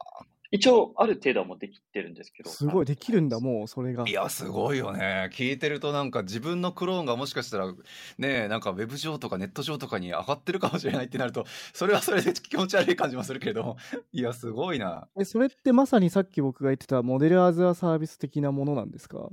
[0.52, 2.50] 一応、ある程度はもうできてるんですけど。
[2.50, 4.08] すごい、できるんだ、もう、それが。
[4.08, 5.30] いや、すごいよね。
[5.32, 7.72] 聞いてると、なんか自分のクローンがもしかしたら、
[8.18, 13.76] ね、なんかウェブ上とかネット上とかに上がってるかもしれないってなると、それはそれで気持ち悪い感じもするけど、
[14.12, 15.08] いや、すごいな。
[15.18, 19.30] え、それってまさにさっき僕が言ってたモデルアズアサービス的なものなんですか？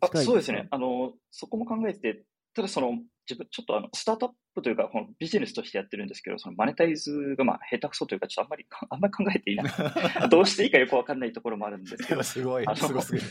[0.00, 0.68] あそうですね。
[0.70, 9.72] あの、そこも考えてて、ただその、自分、ちょっとあの、スタートアップというか、このビジネスとしてやってるんですけど、そのマネタイズがまあ下手くそというか、ちょっとあんまり、 あんまり考えていない。
[10.30, 12.22] どうしていいかよくわかんないところもあるんですけど。
[12.22, 13.26] すごい、すごすぎる。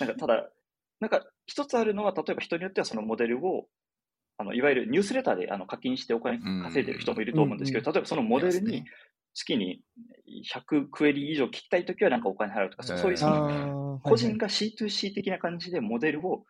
[0.00, 0.50] なんかただ、
[1.00, 3.68] なんか一つあるのは、例えば人によってはそのモデルを、
[4.36, 8.84] あのいわゆるニュースレターであの課金してお金稼いでる人もいると思うんですけど、例えばそのモデルに
[9.32, 9.80] 月に
[10.52, 16.44] 100クエリ以上聞きたいときはなんかお金払うとか、そういうその個人が C2C 的な感じでモデルを、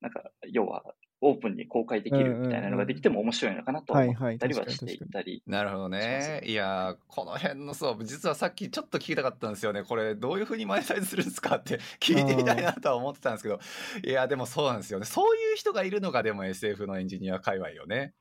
[0.00, 0.82] なんか要は
[1.22, 5.42] オープンに公開できるみたいなのができても面白いのかなと思ったりはしていたり。
[5.46, 6.42] なるほどね。
[6.44, 9.82] いやこの辺のそう、実はさっきちょっと聞きたかったんですよね。
[9.82, 13.60] これどういうふうにマネタイズするんですかって 聞いてみたいなとは思ってたんですけど、
[14.02, 15.04] いや、でもそうなんですよね。
[15.04, 18.14] そういう人がいるのがでも SF のエンジニア界隈よね。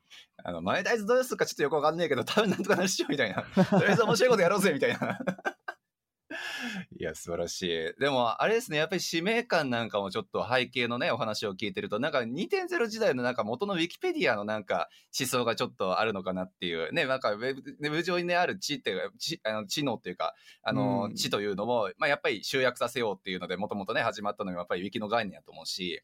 [0.43, 3.43] あの、マネタイズどうするかちょっとよくわかんないけど、多分なんとかなるっしょみたいな。
[3.43, 5.19] とりあえず面白いことやろうぜみたいな。
[6.97, 7.99] いや、素晴らしい。
[7.99, 26.03] でも、あれですね、やっぱり使命感なんかもちょっと背景のね、お話を聞いてると、なんか2.0時代のなんか元のウィキペディアのなんか思想がちょっとあるのかなっていう、ね、なんかウェブウェブ上にね、ある知っていうか、知あの知能っていうか、あの、うん、知というのも、まあやっぱり集約させようっていうので、もともとね、始まったのがやっぱりウィキの概念やと思うし、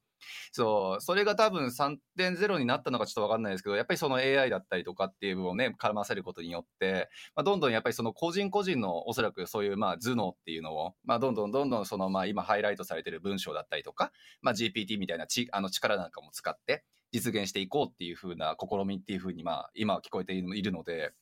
[0.51, 21.13] そう、それが多分3.0になったのかちょっとわかんないですけど、やっぱりその AI だったりとかっていう部分をね、絡ませることによって、まあ、どんどんやっぱりその個人個人のおそらくそういうまあ頭脳っていうのを、まあ、どんどんどんどんそのまあ今ハイライトされてる文章だったりとか、まあ、GPT みたいなちあの力なんかも使って実現していこうっていう風な試みっていう風にまあ今は聞こえているので、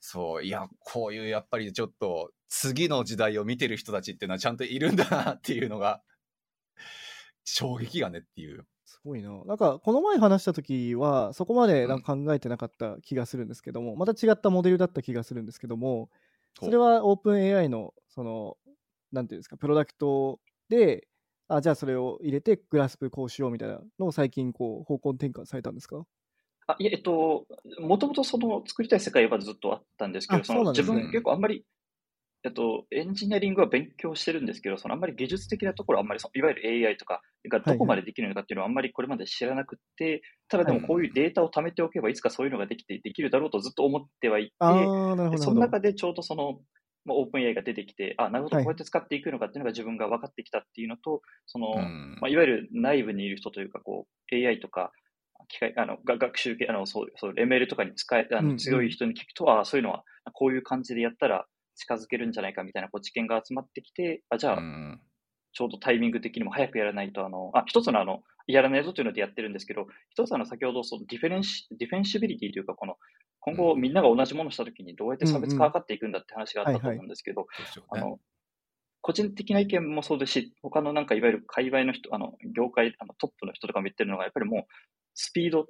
[0.00, 6.02] そう、いや、こういうやっぱりちょっと次の時代を見てる人たちっていうのはちゃんといるんだなっていうのが
[7.44, 8.66] 衝撃がねっていう。
[8.86, 9.44] すごいな。
[9.44, 16.10] なんか、この前話した時は、そこまでなんか考えてなかった気がするんですけども、うん、また違ったモデルだった気がするんですけども、
[16.60, 18.56] それはオープン AI の、その、
[19.12, 21.08] なんていうんですか、プロダクトで、
[21.48, 26.04] あ、じゃあそれを入れて、グラスプこうしようみたいなのを最近、こう、方向転換されたんですか？
[26.66, 27.46] あいえっと、
[27.78, 31.66] もともとその作りたい世界はずっとあったんですけど、その自分結構あんまり
[32.44, 44.52] えっと、エンジニアリングは勉強してるんですけど、そのあんまり技術的なところ、あんまりそいわゆる AI とかがどこまでできるのかっていうのはあんまりこれまで知らなくて、ただでもこういうデータを貯めておけばいつかそういうのができてできるだろうとずっと思ってはいて、
[45.38, 46.60] その中でちょうどその、
[47.06, 51.76] まあ、 OpenAI が出てきて、あ、なるほど、こうやって使っていくのかっていうのが自分が分かってきたっていうのと、その、
[52.20, 54.92] まあ、いわゆる内部にいる人というか、こう、AI とか、
[55.48, 64.62] 機械、あの、学習系、あの、そう、そう、ML とかに使え、あの、強い人に聞くと、うんうん、あそういうのは、こういう感じでやったら、近づけるんじゃないかみたいなこう知見が集まってきて、あじゃあ、
[65.52, 72.96] ちょうどタイミング的にも早くやらないと、あの、あ、一つのあの、やらないぞというのでやってるんですけど、一つあの、先ほどそのディフェレンシ、 defensibility というか、この、
[73.40, 77.46] 今後みんなが同じものをしたときにどうやって差別化かっていくんだって話があったと思うんですけど、
[77.90, 78.18] あの、
[79.00, 84.64] 個人的な意見もそうですし、他のなんかいわゆる界隈の人、あの、業界、あのトップの人とかも言ってるのが、やっぱりもう、
[85.14, 85.66] スピード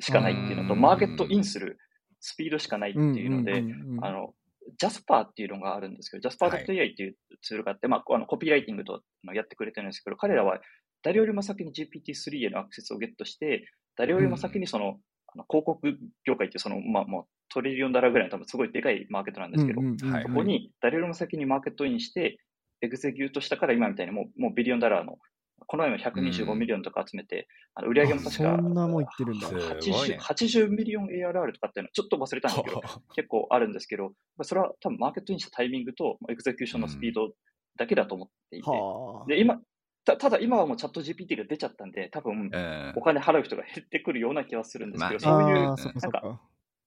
[0.00, 1.78] しかないっていうのと、マーケットインする
[2.20, 3.64] スピードしかないっていうので、
[4.00, 4.32] あの、
[4.78, 9.02] ジャスパーっていうのがあるんですけど、ジャスパー .ai っていうツールがあって、はい、まあ、あのコピーライティングと
[9.34, 10.60] やってくれてるんですけど、彼らは
[11.02, 15.80] 誰よりも先に GPT-3 へのアクセスをゲットして、誰よりも先にその、うん、あの広告
[16.24, 19.80] 業界っていうその、まあ、もう trillion dollar ぐらいの多分すごいでかいマーケットなんですけど、
[20.22, 22.38] そこに誰よりも先にマーケットインして、
[22.82, 25.18] execute したから今みたいにもうもう billion dollar の
[25.66, 29.48] この前も125 million とか集めて、あの売り上げも確か、そんなもんいってるんだ。
[29.48, 32.82] 80, 80 million ARR とかっていうのはちょっと忘れたんですけど、
[33.14, 37.32] 結構あるんですけど、それは多分マーケットインしたタイミングと execution のスピード
[37.76, 39.60] だけだと思っていて、で今
[40.04, 42.50] たただ今はもうチャット GPT が出ちゃったんで、多分
[42.96, 45.76] お金払う人が減ってくるような気はするんですけど、そういう、なん
[46.12, 46.40] か、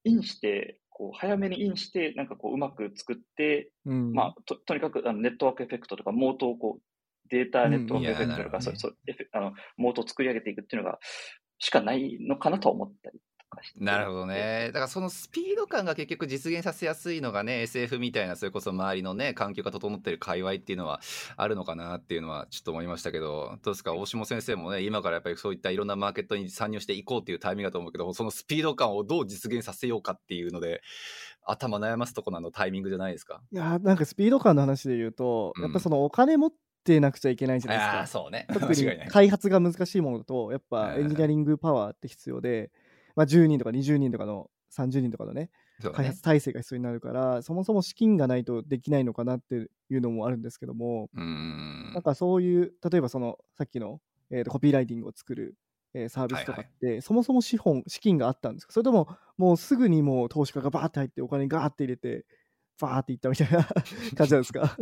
[0.06, 6.82] インして、こう早めにインして、なんかこううまく作って、うん、まあと、とにかくあの network effect とか、 moat をこう
[7.30, 8.96] data network effect とか、そうそう
[9.34, 11.00] あの moat を作り上げていくっていうのが、
[11.58, 13.20] しかないのかなと思ったり
[13.80, 14.68] なるほどね。
[14.68, 21.02] だからそのスピード感が結局実現させやすいのがね、SF みたいな、それこそ周りのね、環境が整ってる界隈っていうのは
[21.36, 30.82] あるのかなっていうのはちょっと思いましたけど、どうですか、大下先生もね、今からやっぱりそういったいろんなマーケットに参入していこうっていうタイミングだと思うけど、そのスピード感をどう実現させようかっていうので、
[31.44, 33.42] 頭悩ますとこなのタイミングじゃないですか？
[33.52, 38.20] いやなんかスピード感の話で言うと、うん、やっぱそのお金持ってなくちゃいけないじゃないですか。
[38.22, 38.48] そうね。
[38.54, 42.72] 特に開発が難しいものだと、やっぱエンジニアリングパワーって必要で、
[43.16, 45.50] まあ、10人とか20人とかの30人とかのね、
[45.84, 45.92] ね。
[45.94, 51.92] 開発体制が必要になるから、そもそも資金がないとできないのかなっていうのもあるんですけども、ん。
[51.94, 55.56] なんかそういう、例えばそのさっきの、えーと、コピーライティングを作る、
[55.94, 58.74] えー、サービスとかって、はいはい、そもそも資本、資金があったんですか？
[58.74, 62.26] それとも、もうすぐにもう投資家がバーって入って、お金ガーって入れて、
[62.80, 63.64] バーっていったみたいな
[64.16, 64.78] 感じなんですか？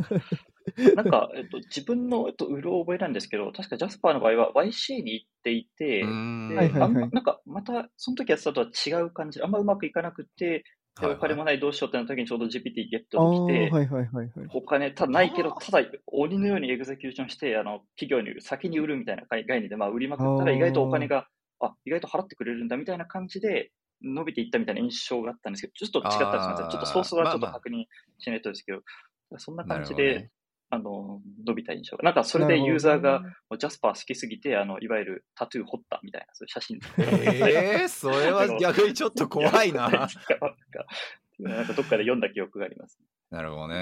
[0.95, 10.63] なんか、えっと、自分の、えっと、うろ覚えなんですけど、確かジャスパーの場合は YC に行っていて、で、あんま、なんか、また、その時やってたとは違う感じ、あんまうまくいかなくて、
[10.99, 21.27] で、お金もないどうしようってなった時にちょうど GPT ゲットできて、はいはいはいはい、お金ただないけど、ただ鬼のようにエグゼキューションして、あの、企業に先に売るみたいな概念で、まあ、売りまくったら意外とお金が、
[21.59, 26.69] あ、意外と払ってくれるんだみたいな感じで、伸びていったみたいな印象があったんですけど、ちょっと違ったらすみません。
[26.69, 27.85] ちょっとソースはちょっと確認
[28.19, 28.83] しないとですけど、まあ
[29.31, 30.29] まあ、そんな感じで、
[30.69, 32.03] あの、伸びた印象が。
[32.03, 33.21] なんかそれでユーザーが、
[33.57, 36.79] ジャスパー好きすぎて、あの、いわゆるタトゥー彫ったみたいな、そういう写真。
[36.97, 39.89] ええー、それは逆にちょっと怖いな。
[41.39, 42.99] なんかどっかで読んだ記憶があります。
[43.29, 43.75] なるほどね。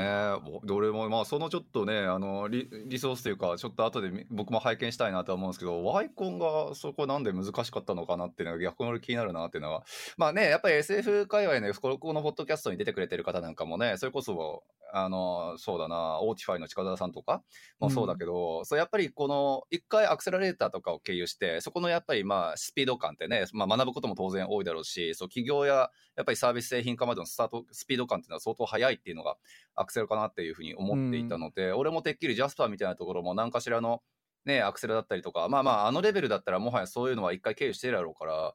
[0.71, 9.83] 俺も、まあ、そのちょっとね、あのリ、リソースというか、ちょっと後で僕も拝見したいなとは思うんですけど、ワイコンがそこなんで難しかったのかなっていうのが逆に気になるなっていうのは、
[10.17, 17.43] まあね、やっぱり SF 界隈ね、ここのポッドキャストに出てくれてる方なんかもね、それこそ、あの、そうだな、オーティファイの近澤さんとか
[17.79, 29.37] もそうだけど、うん、そうやっぱりこの、一回アクセラレーターとかを経由して、そこのやっぱりまあ、スピード感ってね、まあ、学ぶことも当然多いだろうし、そう、起業や、やっぱりサービス製品化までのスタート、スピード感っていうのは相当速いっていうのが、
[29.75, 34.01] アクセルかなっていうふうに思っていたので、うん、俺もてっきりジャスパーみたいなところも何かしらの、
[34.45, 38.53] ね、アクセルだったりとか、まあまあ、あのレベルだったらもはやそういうのは一回経由してるだろうから、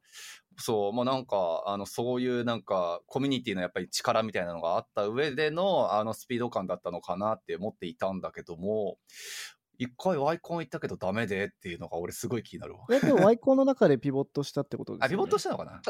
[0.57, 8.98] そう、もうなんか、あの、そういうなんか、コミュニティのやっぱり力みたいなのがあった上での、あのスピード感だったのかなって思っていたんだけども、
[9.79, 12.81] 一回ワイコン行ったけどダメでっていうのが俺すごい気になるわ。
[12.90, 15.81] え、でもワイコンの中でピボットしたってことですか、ね、あ、ピボットしたのかな？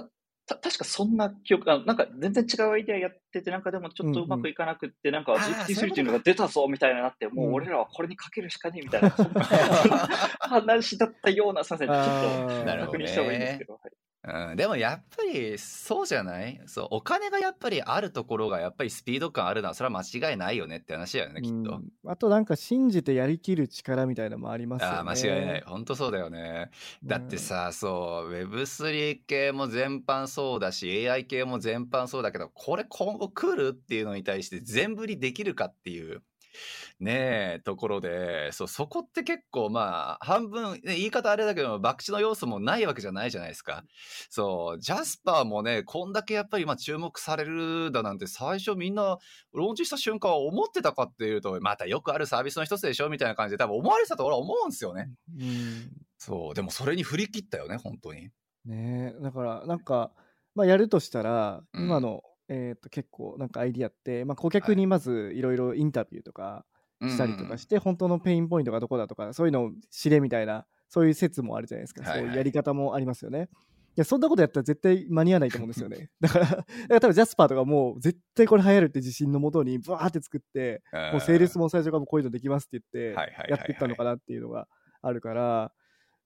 [0.50, 9.10] た確かそんな記憶、あなんか全然違うアイデアやってて、なんかでもちょっとうまくいかなくって、うんうん、なんか GPT-3 っていうのが出たぞみたいななって、もう俺らはこれにかけるしかねえみたいな、
[10.40, 13.74] 話だったような、すみません、ちょっと確認した方がいいんですけど。
[13.74, 16.60] はいうん、でもやっぱりそうじゃない？
[16.66, 24.96] そうお金がやっぱりあるところがやっぱりスピード感あるのはそれは間違いないよねって話だよねきっと、あとなんか信じてやりきる力みたいなのもありますよね。
[24.98, 25.64] あ間違いない。
[25.66, 26.70] 本当そうだよね。
[27.02, 36.22] だってさ、うん、そう Web3 系も全般そうだし AI 系も全般そうだけどこれ今後来るっていうのに対して全振りできるかっていう
[37.00, 43.84] ねえ、ところで、そう、そこって結構まあ、半分、ね、言い方あれだけど、博打の要素もないわけじゃないじゃないですか。
[44.28, 49.18] そう、ジャスパーもね、こんだけやっぱりまあ注目されるだなんて、最初みんな、
[49.52, 55.10] ローンチした瞬間は思ってたかっていうと、またよくあるサービスの一つでしょみたいな感じで多分思われてたと俺は思うんですよね。
[55.38, 55.90] うん。
[56.18, 58.30] そう、でもそれに振り切ったよね、本当に。
[58.66, 60.12] ねだから、なんか、
[60.54, 66.70] まあ、やるとしたら、今の、うん、えっ、と、結構なんかアイディアって、まあ、顧客にまずいろいろインタビューとか、はい
[67.08, 73.48] したりとかして、本当の pain point がどこだとかそういうのを知れみたいなそういう説もあるじゃないですか、そういうやり方もありますよね。
[73.90, 76.10] いやそんなことやったら絶対間に合わないと思うんですよね。
[76.20, 80.82] だからだから多分ジャスパーとかもう絶対これ流行るって自信のもとにバーって作って
[81.12, 84.68] もうセールスも最初からこういうのできますって言ってやっていったのかなっていうのが
[85.02, 85.72] あるから。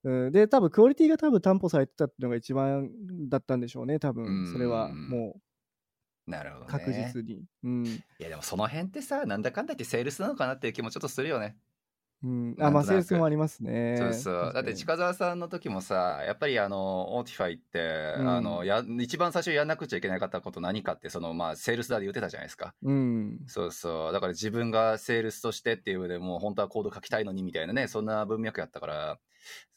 [0.03, 2.91] うん、で多分クオリティが多分担保されてたっていうのが一番
[3.27, 4.51] だったんでしょうね多分。
[4.51, 5.41] それはもう
[6.27, 11.55] なるほど、ね、確実に、うん、いやでもその辺ってさなんだかんだ言ってセールスなのかなっていう気もちょっとするよね。
[12.23, 13.97] うん、あまあセールスもありますね。
[13.99, 14.51] そうそう。
[14.53, 24.13] だって近澤さんの時もさやっぱりあのオーティファイって、うん、あのや一番最初やんなくちゃいけなかったこと何かってそのまあセールスだで言ってたじゃないですか、うん、そうそう。
[24.13, 29.19] だから自分がセールスとしてっていう上でもう本当はコード書きたいのにみたいなねそんな文脈やったから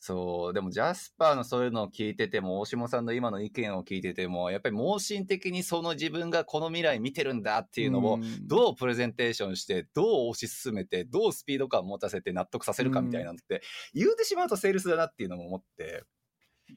[0.00, 13.62] そう、でもジャスパーのそういうのを聞いてても、大島さんの今の意見を聞いてても、やっぱり盲信的にその自分がこの未来見てるんだっていうのを、どうプレゼンテーションして、どう推し進めて、どうスピード感を持たせて納得させるかみたいなのって、
[13.94, 16.04] 言うてしまうとセールスだなっていうのも思って。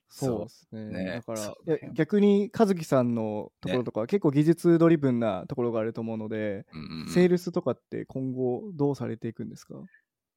[0.07, 0.85] そうですね。
[0.85, 1.05] ね。
[1.15, 1.53] だから、
[1.93, 9.75] 逆に和樹さんのところとか、ね、結構技術ドリブンなところがあると思うので、うんうん、セールスとかって今後どうされていくんですか？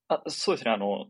[0.08, 0.72] あそうですね。
[0.72, 1.06] あの、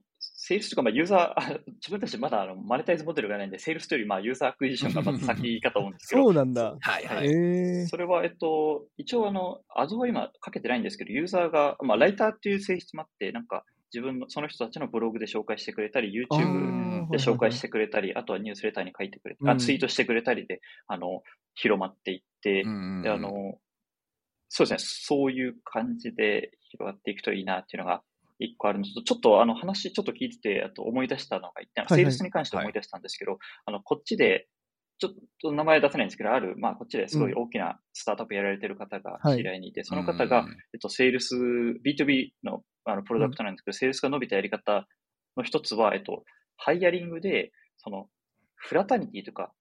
[0.46, 6.24] セールスとか、まあ、ユーザー、 自分たちまだあのマネタイズモデルがないんで、セールスというより、まあ、 user acquisition がまず先かと思うんですけど。
[6.24, 6.76] そうなんだ。
[6.78, 7.28] はいはい。
[7.28, 21.22] えそれは、えっと、一応、あの、アドは今かけてないんですけど、ユーザーが、まあ、ライターっていう性質もあって、なんか、自分の、その人たちのブログで紹介してくれたり、YouTube で紹介してくれたり、あとはニュースレターに書いてくれたり、あツイートしてくれたりで、あの、
[21.54, 22.64] 広まっていって、
[23.02, 23.58] で、あの、
[24.50, 28.02] そうですね、そういう感じで広がっていくといいなっていうのが
[28.38, 34.48] 一個あるのと、ちょっとあの話ちょっと聞いてて、あと思い出したのが一点、セールスに関して思い出したんですけど、はい、あの、こっちで、
[34.98, 44.86] ちょっと名前出せないんですけど、ある、まあ、こっちですごい大きなスタートアップやられてる方が知り合いにいて、はい、その方が、えっと、セールス、B2B のあのプロダクトなんですけど、うん、セールスが伸びたやり方
[45.36, 46.22] の一つは、えっと、
[46.56, 48.08] ハイアリングで、その、
[48.56, 49.52] フラタニティとか、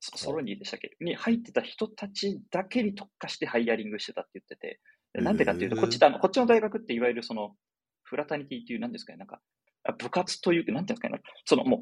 [0.00, 0.96] ソロニーでしたっけ？
[1.00, 4.80] に入ってた人たちだけに特化してハイアリングしてたって言ってて、
[5.14, 7.54] なんでかっていうと、こっちこっちの大学っていわゆるその、
[8.10, 9.40] フラタニティっていう、なんですかね、なんか、
[9.98, 11.80] 部活というか、なんていうんですかね、そのもう、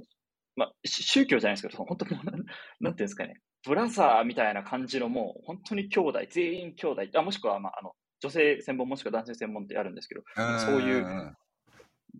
[0.56, 2.44] まあ、宗教じゃないですけど、本当に、 なんてい
[2.88, 10.22] うんですかね、ブラザーみたいな感じのもう、本当に兄弟、全員兄弟、あもしくは、まあ、あの、女性専門もしくは男性専門ってあるんですけど、
[10.66, 11.34] そういう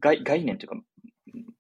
[0.01, 0.77] 概概念というか、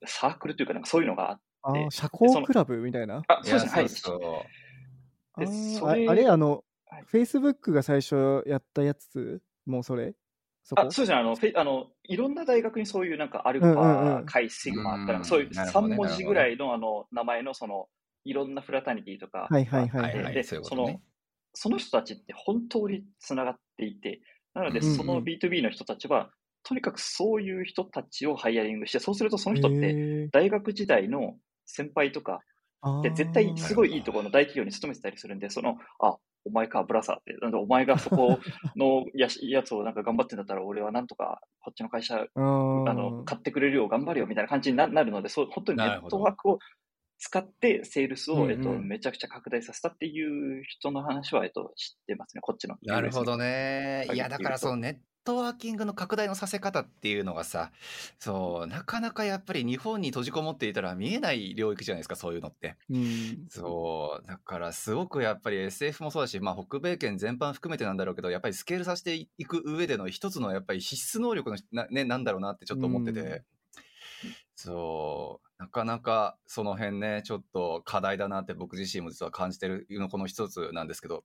[0.06, 1.42] サークルというか、なんかそういうのがあって。
[1.64, 3.22] あ社交クラブみたいな？
[3.26, 4.10] あ、そうです。
[4.10, 4.16] ね、
[5.34, 6.08] はい。
[6.08, 6.64] ああれ、あの、
[7.06, 10.14] フェイスブックが最初やったやつもうそれ
[10.74, 11.14] あそうですね。
[11.14, 17.86] あのフェあの、いろんな大学にそういうなんかアルファ、カイ、シグマあったら、そういう3文字ぐらいのあの名前のその
[18.24, 21.00] いろんなフラタニティとか、はいはいはい、はい、で、その
[21.52, 24.20] その人たちって本当につながっていて、
[24.54, 26.30] なので、その B2B の人たちは、
[26.62, 31.36] とにかくそういう人たちをハイアリングして、そうするとその人って大学時代の
[31.66, 32.40] 先輩とか、
[33.02, 37.36] で絶対すごいいいところの大企業に勤めてたりするんで、その、あ、お前か、ブラザーって。
[37.40, 38.38] なんで、お前がそこ
[38.76, 46.58] のや やつをなんか頑張ってんだったら、俺はなんとか、こっちの会社、あの、買ってくれるよ、頑張るよ、みたいな感じになるので、そう、本当にネットワークを
[47.18, 52.76] 使ってセールスを、えっと、めちゃくちゃ拡大させたっていう人の話は、えっと、知ってますね、こっちの。
[52.82, 54.06] なるほどね。
[54.12, 54.96] いや、だからそのネッ
[55.28, 57.70] トワーキングの拡大のさせ方っていうのがさ、
[58.18, 62.76] そう、なかなかやっぱり日本に閉じこもっていたら見えない領域じゃないですか、そういうのって。
[62.88, 73.20] うん、そう、だからすごくやっぱり SF もそうだし、まあ北米圏全般含めてなんだろうけど、やっぱりスケールさせていく上での一つのやっぱり必須能力のな,、ね、なんだろうなってちょっと思ってて。
[73.20, 73.42] うん
[74.54, 81.22] そう、なかなかその辺ね、ちょっと課題だなって僕自身も実は感じてるのこの一つなんですけど。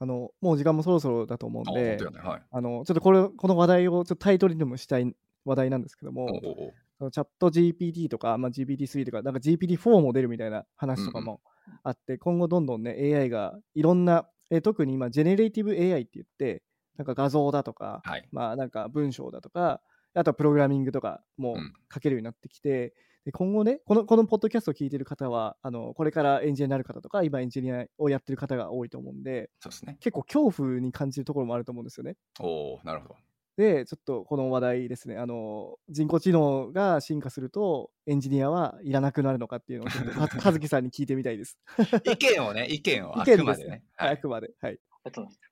[0.00, 2.18] あのもう時間もそろそろだと思うんで、あ、ね。
[2.20, 11.40] はい、あのちょっとこれこの話題をちょっとタイトルにもしたい話題なんですけども、おおチャット GPT とか、まあ、GPT-3 とか、なんか GPT-4 も出るみたいな話とかも
[11.82, 16.62] あって、うんうん、今後どんどんね、AI がいろんな、え特に今、 generative AI って言って、
[16.98, 19.80] なんか画像だとか、はい、まあなんか文章だとか、
[20.12, 21.56] あとはプログラミングとかも
[21.92, 22.92] 書けるようになってきて、うん、
[23.24, 32.16] で今後ねこの、このポッドキャストを聞いてる方は、あのこれからエンジニアになる方とか、今エンジニアをやってる方が多いと思うんで、そうですね、結構恐怖に感じるところもあると思うんですよね。
[32.40, 33.16] おなるほど。
[33.56, 40.10] で、ちょっとこの話題ですね、あの人工知能が進化すると、エンジニアはいらなくなるのかっていうのを、ちょっと
[40.42, 41.58] 和樹さんに聞いてみたいです。
[42.04, 43.84] 意見をね、意見を、あくまでね。
[43.96, 44.50] はい、あくまで。
[44.60, 44.78] はい。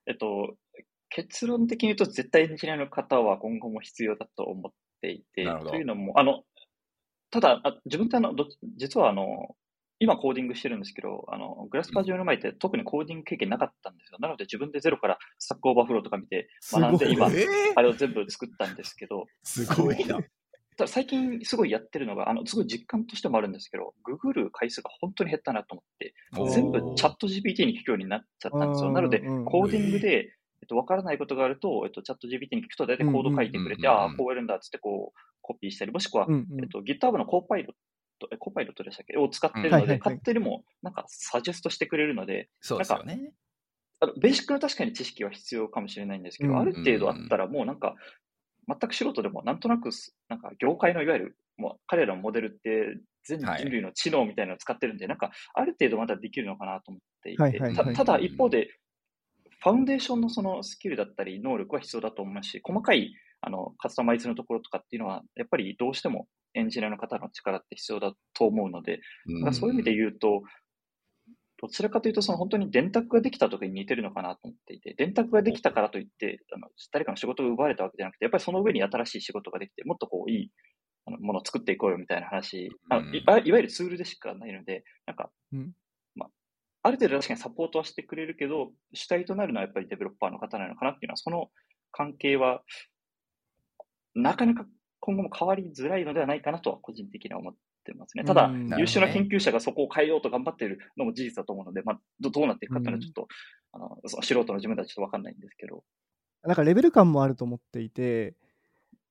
[0.07, 0.57] えっと、
[1.11, 6.45] 結論的に言うと、絶対エンジニアの方は今後も必要だと思っていて、というのも、あの、
[7.31, 8.35] ただ、あ自分ってあの、
[8.77, 9.57] 実はあの、
[10.01, 14.19] 今コーディングしてるんですけど、あの、グラスパージュの前って特にコーディング経験なかったんですよ。
[14.21, 17.27] なので自分でゼロからスタックオーバーフローとか見て学んで今、
[17.75, 19.27] あれを全部作ったんですけど。
[19.43, 20.21] すごいな。
[20.77, 26.15] ただ最近すごいやってるのが、あの、すごい実感としてもあるんですけど、ググる回数が本当に減ったなと思って、
[26.55, 28.93] 全部チャット GPT に聞くようになっちゃったんですよ。
[28.93, 30.33] なので、コーディングで、
[30.69, 37.73] と、わからないことがあると、えっと、チャット GPT に聞くと大体コード書いてくれて、ああ、こうやるんだっつってこう、コピーしたり、もしくは、うんうん、えっと、GitHub のコーパイロッ
[38.21, 39.17] ト、コパイロットでしたっけ？
[39.17, 43.33] を使ってるので、勝手にも、なんか、サジェストしてくれるので、そうですよね。
[44.01, 47.97] あのベーシックな確かに知識は必要かもしれないんですけど、ある程度あったらもうなんか、
[48.69, 49.91] 全く素人でもなんとなく、
[50.29, 58.69] なんか業界のいわゆる、もう彼らのモデルって全人類の知能みたいなのを使ってるんで、はい、なんかある程度まだできるのかなと思っていて、ただ一方で、
[59.61, 70.43] ファウンデーションのそのスキルだったり能力は必要だと思いますし、細かいあの、カスタマイズのところとかっていうのは、やっぱりどうしてもエンジニアの方の力って必要だと思うので、うん、そういう意味で言うと、
[71.61, 80.51] どちらかというと、その本当に電卓ができた時に似てるのかなと思っていて、電卓ができたからといって、あの誰かの仕事が奪われたわけじゃなくて、やっぱりその上に新しい仕事ができて、もっとこういい
[81.07, 85.61] あのものを作っていこうよみたいな話、あのいわゆるツールでしかないので、なんか、うん。
[85.61, 85.73] ま
[86.83, 91.51] あ、ある程度確かにサポートはしてくれるけど、主体となるのはやっぱりデベロッパーの方なのかなっていうのは、その
[91.93, 92.63] 関係は
[94.15, 94.67] なかなか
[95.01, 97.55] 今後も変わりづらいのではないかなとは個人的には思っ
[97.85, 98.25] てますね。
[98.25, 103.29] ただ、優秀な研究者がそこを変えようと頑張っているのも事実だと思うので、まあ、どうなっていくかっていうのはちょっと、
[103.73, 105.85] あの素人の自分たちと分かんないんですけど。
[106.43, 108.35] なんかレベル感もあると思っていて、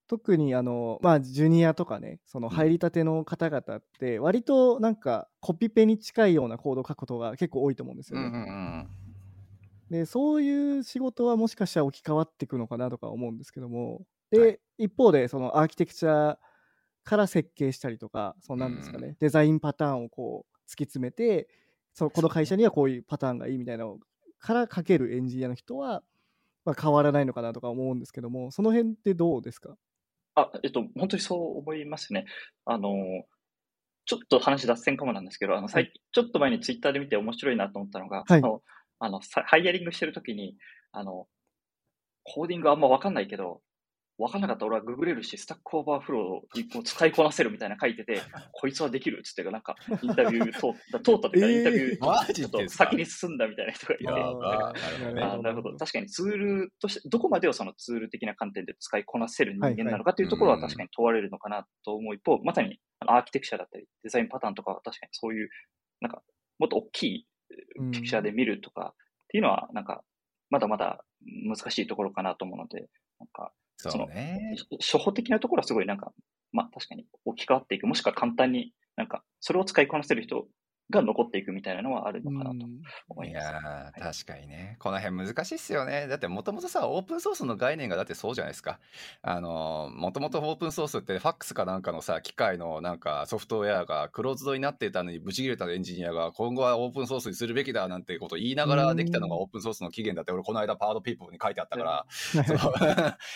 [0.08, 8.26] 特にあの、まあ、ジュニアとかね、その入りたての方々って、割となんかコピペに近いようなコードを書くことが結構多いと思うんですよね。
[8.26, 8.88] うんうんうん
[9.90, 14.02] でそういう仕事はもしかしたら置き換わっていくのかなとか思うんですけども。
[14.30, 16.36] で、はい、一方でそのアーキテクチャ
[17.04, 21.48] から設計したりとかそうなんですかね、デザインパターンをこう突き詰めて
[21.94, 23.98] そのこの会社にはこういうパターンがいいみたいなの
[24.38, 26.02] からかけるエンジニアの人は、
[26.66, 29.74] まあ、変わらないのかなとか思うんですけどもその辺ってどうですか？
[30.40, 32.26] あ、えっと、本当にそう思いますね。
[32.64, 32.92] あの、
[34.04, 38.62] ちょっと話脱線かもなんですけど、あの、最近、ちょっと前にツイッターで見て面白いなと思ったのが、はい、その、
[39.00, 40.56] あの、ハイヤリングしてるときに、
[40.92, 41.26] あの、
[42.24, 43.60] コーディングあんまわかんないけど、
[44.18, 48.20] 分かんなかったら俺はググれるし、スタックオーバーフローを使いこなせるみたいな書いてて、
[48.52, 54.04] こいつはできるっつって、なんか、インタビュー通った、通ったというか、インタビュー、ちょっと先に進んだみたいな人がいて、
[55.14, 55.76] なるほど。
[55.76, 65.48] 確かにツールとして、どこまでをそのツール的な観点で使いこなせる人間なのかというところは確かに問われるのかなと思う一方、まさにアーキテクチャだったり、デザインパターンとかは確かにそういう、
[66.00, 66.22] なんか、
[66.58, 67.26] もっと大きい
[67.92, 70.02] ピクチャーで見るとかっていうのは、なんか、
[70.50, 71.04] まだまだ
[71.46, 72.88] 難しいところかなと思うので、
[73.18, 74.56] なんか、そうね。
[74.80, 76.12] 初歩的なところはすごいなんか、
[76.52, 77.86] まあ確かに置き換わっていく。
[77.86, 80.46] もしくは簡単になんか、それを使いこなせる人
[80.90, 82.66] が残っていくみたいなのはあるのかなと
[83.08, 83.44] 思います。
[83.44, 84.76] いや確かにね。
[84.78, 86.06] この辺難しいっすよね。
[86.08, 88.80] だってもともとさ、オープンソースの概念がだってそうじゃないですか。
[89.22, 102.06] あの、もともとオープンソースってファックスかなんかのさ、機械のなんかソフトウェアがクローズドになっていたのにブチ切れたエンジニアが今後はオープンソースにするべきだなんてことを言いながらできたのがオープンソースの起源だって俺この間パワードピーポーに書いてあったから、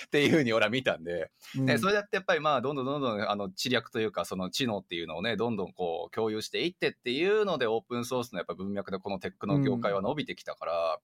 [0.07, 10.99] っていうふうに俺は見たんで、 ね、それだってやっぱりまあどんどんどんどんあの知略というかその知能っていうのをね、どんどんこう共有していってっていうのでオープンソースのやっぱ文脈でこのテックの業界は伸びてきたから、うん、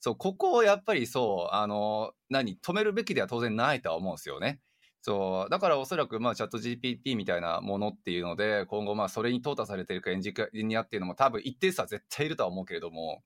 [0.00, 4.60] そうここをやっぱりそうあの何止めるべきでは当然ないとは思うんですよね。
[5.06, 13.22] そうだからおそらくまあチャット GPT みたいなものっていうので今後まあそれに淘汰されてるかエンジニアっていうのも多分一定数は絶対いるとは思うけれども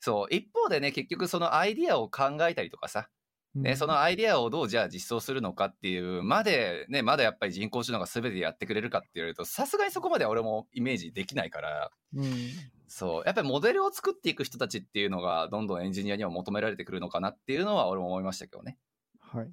[0.00, 3.08] そう一方でね結局そのアイディアを考えたりとかさ
[3.54, 12.26] ね、そのアイデアをどうじゃあ実装するのかっていうまで、ね、まだやっぱり人工知能が全てやってくれるかって言われるとさすがにそこまで俺もイメージできないから、うん、
[12.88, 18.78] そうやっぱりモデルを作っていく人たちっていうのがどんどんエンジニアには求められてくるのかなっていうのは俺も思いましたけどね。
[19.20, 19.50] はい、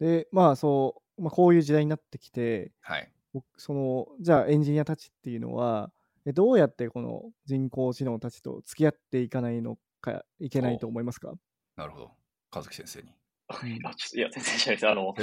[0.00, 3.10] でまあそう、まあ、こういう時代になってきて、はい、
[3.56, 5.90] そのじゃあエンジニアたちっていうのは
[6.34, 11.32] どうやってこの人工知能たちと付き合っていかないのかいけないと思いますか？
[11.76, 12.17] なるほど。
[12.50, 13.12] 和樹先生に。
[13.48, 14.88] あちょっといや、全然いです。
[14.88, 15.14] あの、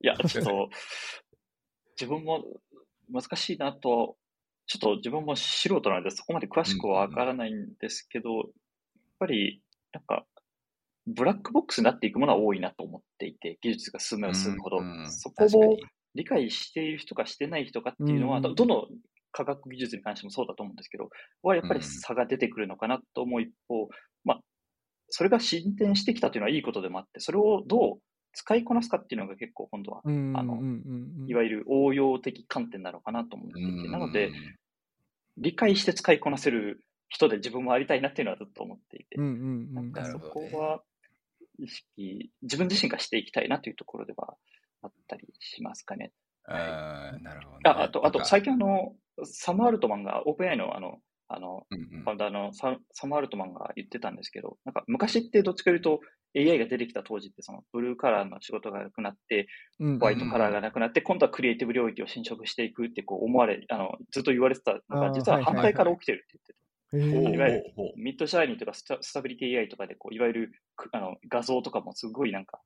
[0.00, 0.70] いや、ちょっと、
[2.00, 2.44] 自分も
[3.10, 4.16] 難しいなと、
[4.66, 8.52] ちょっと自分も素人なので、そこまで詳しくはわからないんですけど、うんうん、やっ
[9.18, 9.62] ぱり、
[9.92, 10.26] なんか、
[11.06, 15.76] ブラックボックスになっていくものは多いなと思っていて、技術が進めば進むほど、うんうん、そこを
[16.14, 18.86] 理解している人かしてない人かっていうのは、うんうん、どの
[19.32, 21.08] 科学技術に関してもそうだと思うんですけど、
[21.42, 23.88] はやっぱり差が出てくるのかなと思う一方、
[24.24, 24.40] まあ、
[25.10, 27.98] それが進展してきたというのはいいことでもあって、それをどう
[28.32, 30.60] 使いこなすかっていうのが結構今度は、あの、
[31.26, 34.30] いわゆる応用的観点なのかなと思っていて、なので、
[35.38, 40.82] 理解して使いこなせる人で自分もありたいなっていうのはずっと思っていて、なんかそこは
[41.58, 44.34] 意識、自分自身がしていきたいなというところでは
[44.82, 46.12] あったりしますかね。
[46.44, 48.94] はい、なるほど、ね、ああと、あと、最近あの、
[49.24, 56.00] サム・アルトマンが OpenAI のあの、あの、うんうん、ファウンダーのササム・アルトマンが言ってたんですけど、なんか昔ってどっちかというと
[56.36, 59.48] AI が出てきた当時ってそのブルーカラーの仕事がなくなって、
[59.78, 66.58] ホワイトカラーがなくなって、今度はクリエイティブ領域を侵食していくってこう思われ、あの、ずっと言われてたのが、実は反対から起きてるって言ってた。
[66.90, 67.64] いわゆる
[67.96, 70.52] ミッドシャイニーとかスタビリティ AI とかでこう、いわゆる
[70.92, 72.60] あの画像とかもすごいなんか、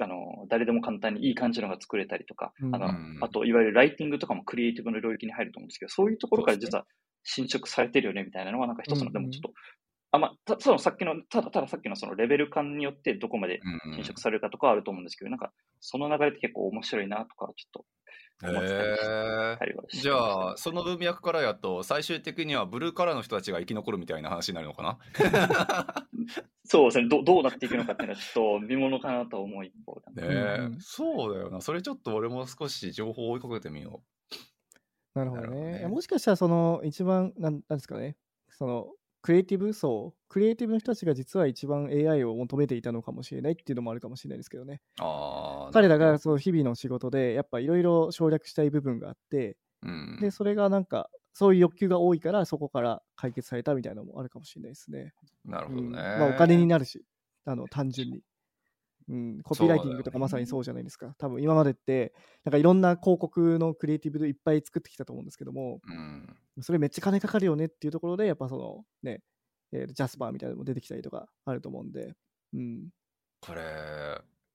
[0.00, 2.88] あの誰でも簡単にいい感じのが作れたりとか、あの
[3.20, 6.86] あといわゆるライティングとかもクリエイティブの領域に入ると思うんですけど、そういうところから実は
[7.24, 9.52] 侵食されてるよねみたいなのは、なんか一つの、でもちょっと、
[10.12, 13.60] あまあ、たそのさっきの、ただたださっきのそのレベル感によってどこまで
[13.94, 17.84] 侵食されるかとかあると思うんですけど、なんかその流れって結構面白いなとか、ちょっと
[18.42, 18.68] 思って
[19.58, 24.98] たりしじゃあ、その文脈からやと、最終的にはブルーカラーの人たちが生き残るみたいな話になるのかな？
[26.64, 27.08] そうですね。
[27.08, 30.68] ど、どうなっていくのかっていうのは、ちょっと見ものかなと思う一方だね。
[30.70, 34.36] ねそうだよな、それちょっと俺も少し情報を追いかけてみよう。
[35.14, 35.80] なるほどね。
[35.80, 38.16] ねもしかしたら、その、一番、なんなんですかね、
[38.50, 38.88] その、
[39.22, 44.82] クリエイティブ層、クリエイティブの人たちが実は一番 AI を求めていたのかもしれないっていうのもあるかもしれないですけどね。
[45.00, 55.14] あ彼らがそう日々の仕事で、やっぱいろいろ省略したい部分があって、うん、で、それがなんか、そういう欲求が多いから、そこから解決されたみたいなのもあるかもしれないですね。
[55.46, 55.86] なるほどね。
[55.86, 57.02] うん、まあ、お金になるし、
[57.46, 58.20] あの単純に。
[59.08, 61.14] うん、コピーライティングとかまさにそうじゃないですか。
[61.18, 69.20] 多分今までって、なんかいろんな広告のクリエイティブでいっぱい作ってきたと思うんですけども、うん、それめっちゃ金かかるよねっていうところで、やっぱそのね、
[69.72, 72.14] えー、ジャスパーみたいなのも出てきたりとかあると思うんで、
[72.54, 72.88] うん。
[73.40, 73.62] これ、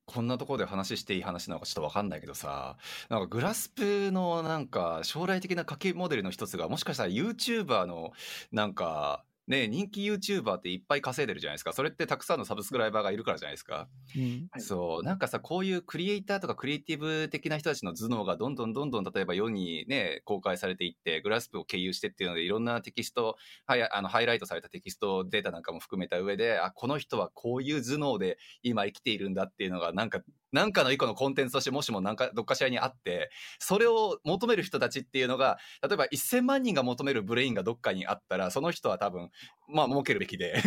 [0.06, 2.78] こんなところで話していい話なのかちょっとわかんないけどさ、
[3.10, 8.12] なんかグラスプのなんか将来的な家計モデルの一つがもしかしたら YouTuber の
[8.52, 11.74] なんかね、人気 YouTuber っていっぱい稼いでるじゃないですか。
[11.74, 13.90] それってたくさんのサブスクライバーがいるからじゃないですか。
[14.16, 15.04] うん、そう。
[15.04, 30.22] なんかさ、こういうクリエイターとかクリエイティブ的な人たちの頭脳がどんどんどんどん例えば世にね、公開されていって、グラスプを経由してっていうので、いろんなテキスト、はい、あのハイライトされたテキストデータなんかも含めた上で、あ、この人はこういう頭脳で今生きているんだっていうのが、なんか
[30.52, 33.30] なんかの一個のコンテンツとしてもしもなんかどっかしらにあって
[33.60, 39.30] それを求める人たちっていうのが例えば1000万人が求めるブレインがどっかにあったらその人は多分
[39.68, 40.62] まあ儲けるべきで。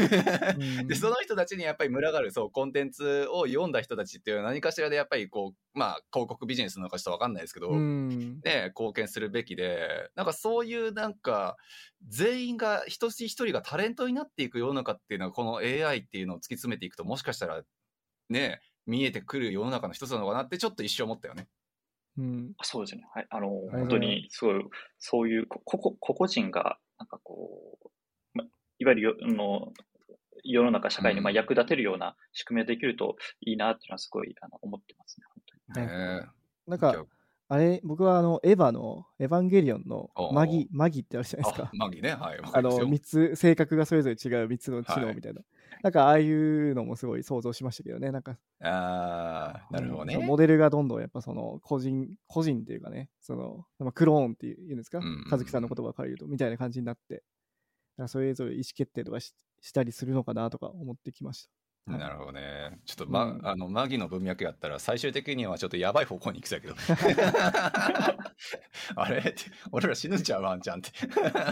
[0.86, 11.56] でその人たちにやっぱり群がるそうコンテンツを読んだ人たちっていうのは何かしらでやっぱりこうまあ広告ビジネスなのかちょっと分かんないですけど、ね、貢献するべきでなんかそういうなんか
[12.08, 17.62] 全員が一人一人がタレントになっていく世の中っていうのはこの AI っていうのを突き詰めていくともしかしたら
[18.28, 21.48] ね見えてくる世の中の一つなのかなってちょっと一瞬思ったよね。
[22.18, 23.06] うん、そうですね。
[23.14, 23.26] はい。
[23.30, 24.64] あの、本当にすごい、
[24.98, 27.88] そういう個々個々人が、なんかこう、
[28.34, 28.44] ま、
[28.78, 29.72] いわゆるよの
[30.44, 35.42] 世の中、社会にまあ役立てるような仕組みができるといいなっていうのはすごいあの思ってますね、本
[35.74, 35.86] 当に。
[35.86, 36.26] ね、
[36.66, 37.06] なんか、
[37.48, 41.70] あれ、僕はあの、エヴァの、エヴァンゲリオンのマギ、マギってあるじゃないですか。
[41.74, 42.38] マギね、はい。
[42.40, 45.40] あの、3つ、性格がそれぞれ違う3つの知能みたいな。
[45.40, 45.44] はい、
[45.82, 48.10] なんか、ああいうのもすごい想像しましたけどね。
[48.12, 50.18] なんか、ああ、なるほどね。
[50.18, 55.00] モデルがどんどんやっぱその、個人、個人っていうかね、その、まあ、クローンっていうんですか、
[55.30, 57.24] 和樹さんの言葉から言うと、みたいな感じになって、
[58.06, 61.61] それぞれ意思決定とかししたりするのかなとか思ってきました。
[61.86, 62.78] なるほどね。
[62.86, 66.76] ちょっと、ま、うん、あの、マギの文脈やったら、最終的にはちょっとやばい方向に行きそうやけど。
[68.94, 69.18] あれ？
[69.18, 69.34] って、
[69.72, 70.92] 俺ら死ぬんちゃうワンちゃんって。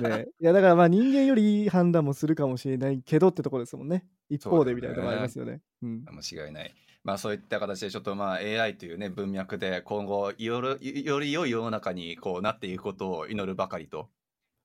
[0.09, 4.07] ね、いや、だからまあ人間よりいい判断もするかもしれないけどってところですもんね。
[4.29, 5.63] 一方でみたいなところありますよね。
[5.83, 6.73] うん、間違いない。
[7.03, 14.11] まあそういった形でちょっとまあ AI というね文脈で今後よりより良い世の中にこうなっていくことを祈るばかりと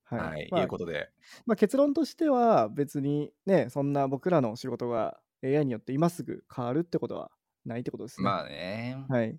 [0.03, 1.09] はい、はい、まあ、いうことで。
[1.45, 7.31] まあ、結論としては別にねそんな僕らの仕事が AI によって今すぐ変わるってことは
[7.65, 8.23] ないってことですね。
[8.23, 8.97] まあね。
[9.09, 9.37] はい。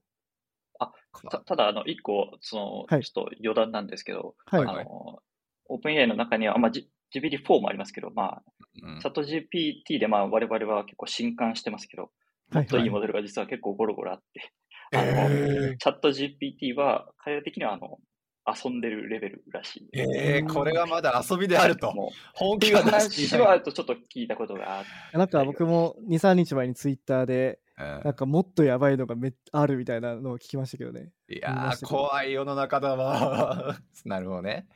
[0.78, 0.92] あ
[1.30, 5.20] たただ、あの、一個、その、はい、ちょっと余談なんですけど、はい、あの、
[5.68, 8.42] オープン AI の中には、まあ、GPT-4 もありますけど、まあ、
[8.82, 12.10] うん、チャット GPT で、まあ、我々は結構震撼してますけど、
[12.52, 14.52] もっといいモデルが実は結構ゴロゴロあって、
[14.96, 17.98] はいはい、あの、えー、チャット GPT は、彼ら的には、あの、
[18.46, 19.88] 遊んでるレベルらしい。
[19.92, 21.92] ええー、これはまだ遊びであると。
[22.34, 25.18] 本気が話はとちょっと聞いたことがあって。
[25.18, 31.10] なんか僕も2、3日前にツイッターで、なんかもっとやばいのがめあるみたいなのを聞きましたけどね。
[31.28, 33.76] いやー、怖い世の中だわ。
[34.06, 34.66] なるほどね。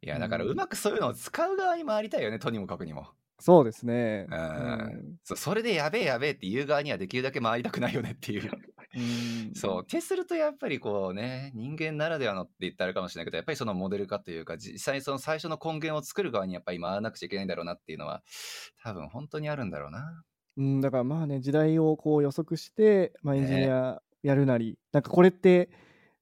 [0.00, 3.08] いや、だからうまくそういうのを使う側に回りたいよね、とにもかくにも。
[3.38, 4.26] そうですね。
[4.30, 8.50] うん、そそれでやべえやべえって言う側にはできるだけ回りたくないよねっていう。
[8.96, 9.82] うんそう。
[9.82, 18.22] ってするとやっぱりこうね、人間ならではのって言ったらあるかもしれないけど、やっぱりそのモデル化というか、実際にその最初の根源を作る側にやっぱり回らなくちゃいけないんだろうなっていうのは、
[18.82, 20.22] 多分本当にあるんだろうな。
[20.56, 25.70] うん、だからまあね、時代をこう予測して、まあ、エンジニアやるなり、ね、なんかこれって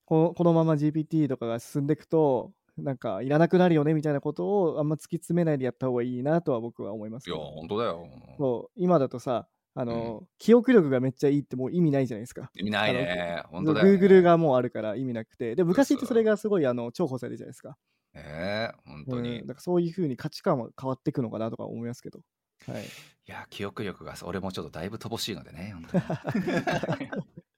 [0.04, 8.08] こ、このまま GPT とかが進んでいくと、なんかいらなくなるよねみたいなことをあんま突き詰めないでやった方がいいなとは僕は思います、いや、本当だよ。
[8.36, 12.50] そう今だとさ、あの、うん、記憶力がめっちゃいいってもう意味ないじゃないですか。
[12.54, 13.42] 意味ないね。
[13.46, 13.92] 本当だよ、ね。
[13.98, 15.56] Google がもうあるから意味なくて。
[15.56, 17.76] で、昔ってそれがすごいあの重宝されるじゃないですか？
[18.14, 19.46] ええー、本当に、うん。
[19.46, 22.20] だからそういうふうに価値観は変わっていくのかなとか思いますけど。
[22.68, 22.84] はい。
[22.84, 22.86] い
[23.26, 27.10] や、記憶力が俺もちょっとだいぶ乏しいのでね、本当に。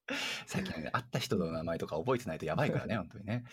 [0.46, 3.44] 最近ね、会った人の名前とか覚えてないとやばいからね、本当にね。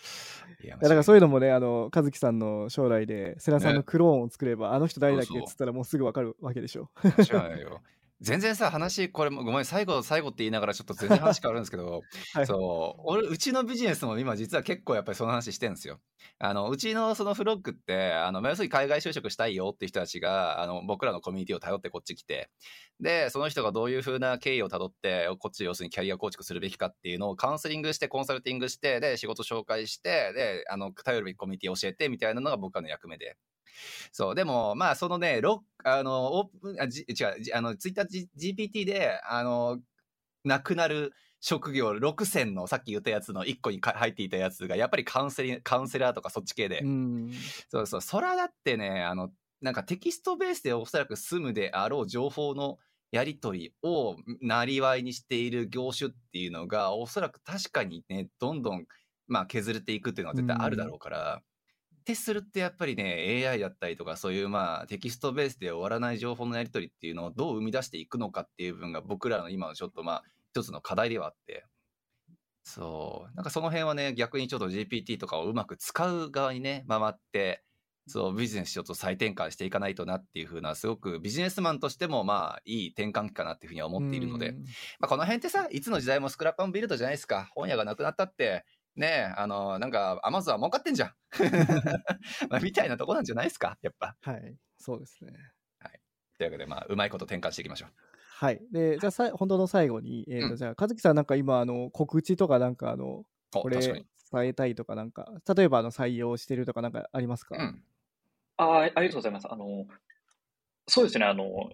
[0.62, 6.90] いや、だからそういうのもね、あの、和樹さんの将来で、世良さんのクローンを作れば、ね、あの人誰だっけっつったらもうすぐわかるわけでしょ。
[7.04, 7.82] 違うよ。
[8.20, 12.02] 全然さ話これもごめん最後最後って言いながらちょっと全然話変わるんですけど、
[12.32, 16.00] はい、そう俺うちのビジネスも今実は結構やっぱりその話してるんですよ。
[16.38, 22.50] あのうちのそのフロッグってあの要するに海外就職したいよっていう人たちがあの僕らのコミュニティを頼ってこっち来て
[23.00, 33.36] でその人がどういうふうな経緯をたどってこっち要するにキャリア構築するべきかっていうのをカウンセリングしてコンサルティングしてで仕事紹介してであの頼るべきコミュニティを教えてみたいなのが僕らの役目で。
[34.12, 39.80] そう、でも、まあ、そのね、ロあの、オープン、あ、じ違う、あの、ツイッター GPT で、あの、
[40.44, 46.82] なくなる職業6000のさっき言ったやつの1個に入っていたやつが、やっぱりカウンセリカウンセラーとかそっち系で。
[47.68, 52.78] そうそう、そらだってね、あの、なんかテキストベースでおそらく済むであろう情報の
[53.12, 58.86] やり取りをなりわいにしている業種っていうのが、おそらく確かにね、どんどん、
[59.26, 61.42] まあ、削れていくっていうのは絶対あるだろうから、
[62.04, 71.64] 徹するってやっぱりね AI だったりとかそういうまあテキストベースで終わらない情報のやり取りっていうのをどう生み出していくのかっていう部分が僕らの今のちょっとまあ一つの課題ではあって。
[72.62, 73.36] そう。
[73.36, 77.62] なんかその辺はね逆にちょっと GPT とかをうまく使う側にね回って
[78.06, 84.52] そうビジネスちょっと再転換していかないとなっていうふうなすごくビジネスマンとしてもまあいい転換期かなっていうふうには思っているので、
[85.00, 87.48] まあ、この辺ってさいつの時代もスクラップアンビルドじゃないですか。
[87.54, 88.64] 本屋がなくなったって
[88.96, 91.14] ねえ、あの、なんか、アマゾンは儲かってんじゃん。
[92.48, 94.16] まあ、みたいなとこなんじゃないですか、やっぱ。
[94.20, 95.32] はい、そうですね。
[95.80, 96.00] はい。
[96.38, 97.90] というわけで、まあ、うまいこと転換していきましょう。
[98.36, 98.60] はい。
[98.70, 107.84] で、じゃあ、さ本当の最後に、えっ、ー、と、うん、じゃあ、和樹さん、なんか今、あの、告知とか、なんか、あの、これ、伝えたいとか、なんか、例えば、あの、採用してるとか、なんかありますか、うん、
[108.56, 109.48] あありがとうございます。
[109.50, 109.86] あの、
[110.86, 111.70] そうですね、あの、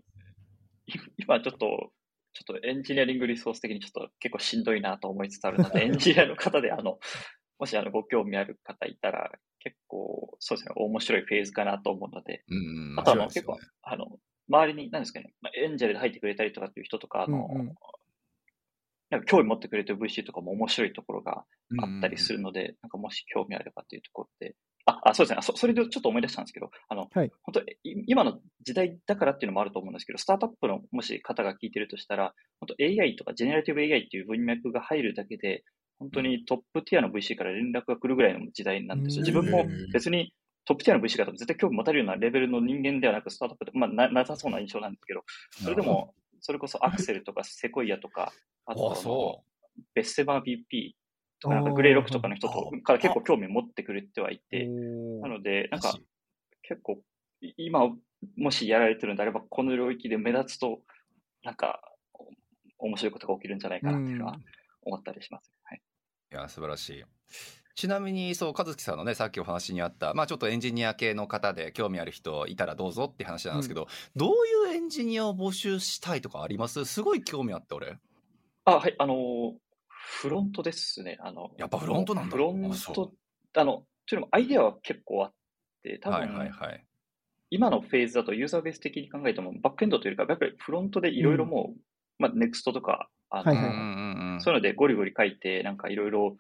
[1.18, 1.93] 今ちょっと、
[2.33, 6.99] ちょっとエンジニアリングリソース的にちょっと結構しんどいなと思いつつあるので、 エンジニアの方で、あの、
[7.59, 14.18] もしあのご興味ある方いたら、結構、そうですね、面白いフェーズかなと思うので、うんあとあの、結構、あの、
[14.49, 17.74] 周りに、何ですかね、まあ、エンジェルで入ってくれたりとかっていう人とか、あの、うんうん、
[19.11, 21.45] なんか興味持ってくれてる VC とかも面白いところが
[21.78, 24.55] あったりするので、うんうん、なんかもし興味あればというところで、
[25.03, 25.43] あ、あそうですね。
[25.43, 27.62] そ、それでちょっと思い出したんですけど、あの、はい、本当
[28.07, 35.64] 今の時代だからっていうのもあると思うんですけど、スタートアップのもし方が聞いてるとしたら、本当 AI とかジェネラティブ AI っていう文脈が入るだけで、
[35.99, 39.22] 本当にトップティアの VC から連絡が来るぐらいの時代なんですよ。
[39.22, 40.32] 自分も別に
[40.64, 45.22] トップティアの VC 方も絶対興味持たれるようなレベルの人間ではなく、スタートアップで、まあな、なさそうな印象なんですけど、
[45.62, 48.32] それでも、それこそアクセルとかセコイアとか、
[48.66, 49.43] あと、
[49.95, 50.93] ベッセバー BP
[51.45, 55.95] なんかグレーロックとかの人とから結構興味を持ってくれてはいて、なので、なんか
[56.62, 57.01] 結構、
[57.57, 57.91] 今、
[58.36, 60.80] もしやられてるんであれば、この領域で目立つと、
[61.43, 61.80] なんか、
[62.78, 64.38] 面白いことが起きるんじゃないかなっていうのは
[64.82, 65.53] 思ったりします。
[65.64, 65.80] はい、
[66.32, 67.05] いや、素晴らしい。
[67.74, 76.84] ちなみに、そう、和樹さんのね、さっきお話にあった、まあちょっとエンジニア系の方で興味ある人いたらどうぞって話なんですけど、うん、どういうエンジニアを募集したいとかあります？
[76.84, 77.97] すごい興味あって、俺。
[78.66, 79.55] あ、はい、あの
[80.03, 81.19] フロントですね。
[81.21, 82.33] あの、やっぱフロントなんだ。
[82.33, 83.13] フロント、
[83.55, 85.33] あの、ちょっとアイデアは結構あっ
[85.83, 86.87] て、多分、はいはいはい、
[87.51, 91.77] 今のフェーズだとユーザーベース的に考えても、バックエンドというか、やっぱりフロントでいろいろもう、うん、
[92.19, 96.37] まあ、ネクストとか、あの、はいはい、そういうのでゴリゴリ書いて、なんかいろいろ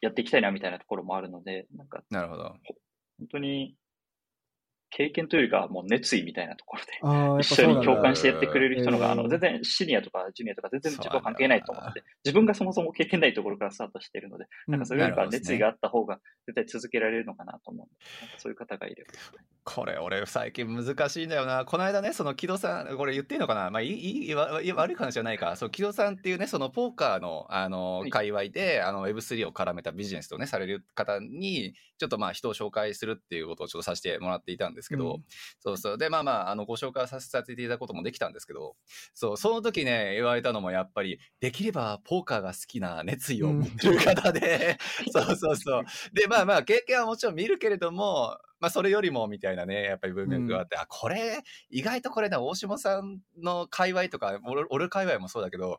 [0.00, 2.56] やっていきたいなみたいなところもあるので、なんか、なるほど。
[3.18, 3.76] 本当に、
[4.90, 19.10] 経験というよりかもう熱意みたいなところで、一緒に共感してやってくれる人のが、あの、全然シニアとかジュニアとか全然自分は関係ないと思って、自分がそもそも経験ないところからスタートしているので、なんかそれよりか熱意があった方が絶対続けられるのかなと思うんかそういう方がいれば。
[19.64, 21.64] これ俺最近難しいんだよな。
[21.64, 24.62] この間ね、その木戸さん、これ言っていいのかなまあいい、いい悪
[24.92, 25.56] い話じゃないか。
[25.56, 35.24] そう、木戸さんっていうね、そのポーカーの、あの、界隈で、あの、Web3 を絡めたビジネスとね、される方に、ちょっとまあ人を紹介するっていうことをちょっとさせてもらっていたんですけど、うん、
[35.58, 35.98] そうそう。
[35.98, 38.76] で、まあまあ、あの、ご紹介させていただくこともできたんですけど、
[39.14, 45.84] そう、その時ね、言われたのもやっぱり、できればポーカーが好きな熱意を持ってる方で、うん、 そうそうそう。
[46.12, 55.78] で、まあまあ、経験はもちろん見るけれども、まあ、それよりもみたいなね、やっぱり文脈があって、うん、あ、これ、意外とこれね、大島さんの界隈とか、俺俺界隈もそうだけど、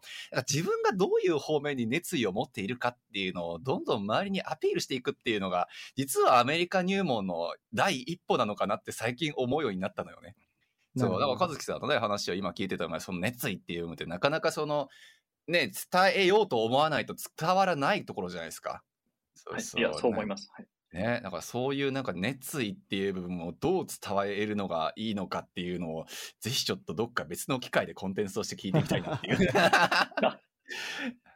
[0.49, 10.35] 自分がどういう方面に熱意を持っているかっていうのを、どんどん周りにアピールしていくっていうのが、実はアメリカ入門の第一歩なのかなって最近思うようになったのよね。
[10.95, 14.87] そう、だから和樹さんのね、話を今聞いてたのが、その熱意っていうのってなかなかその、
[15.47, 18.83] ね、伝えようと思わないと伝わらないところじゃないですか。
[19.33, 20.49] そうそうはい、いや、そう思います。
[20.53, 26.05] はいね、だからそういうなんか熱意っていう部分をどう伝えるのがいいのかっていうのを、
[26.39, 29.37] ぜひちょっとどっか別の機会でコンテンツとして聞いてみたいなっていう。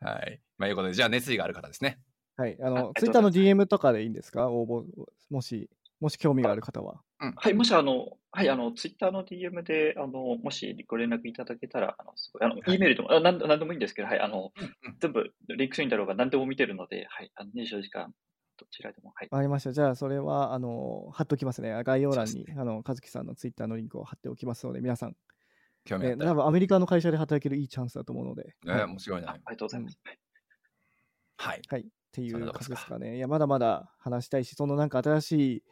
[0.01, 0.41] はい。
[0.57, 1.99] まあ、いうことで、じゃあ熱意がある方ですね。
[2.37, 2.57] はい。
[2.61, 4.49] あの、ツイッターの DM とかでいいんですか？
[4.49, 4.85] 応募、
[5.29, 7.01] もし、もし興味がある方は。
[7.19, 14.51] うん、はい、もしあの、はい、あの、ツイッターの DM で、あの、もしご連絡いただけたら、あの、すごい、あの、E メールでも、あなんなんでもいいんですけど、はい、あの、
[14.99, 18.13] 全部、リンクスインだろうが何でも見てるので、はい、あの、24時間
[18.61, 19.11] どちらでも。
[19.15, 19.27] はい。
[19.31, 19.71] ありました。
[19.71, 21.83] じゃあ、それは、あの、貼っておきますね。
[21.83, 25.15] 概要欄に、ね、あの、和樹さんのツイッターのリンクを貼っておきますので、皆さん、
[25.83, 28.55] 興味あ多分アメリカの会社で働けるいいチャンスだと思うので。
[28.67, 29.31] えー、面白いな。
[29.31, 29.97] ありがとうございます。
[31.37, 31.61] はい。
[31.67, 31.81] はい。
[31.81, 33.17] っていう感じですかね。
[33.17, 35.63] いや、まだまだ話したいし、そのなんか新しい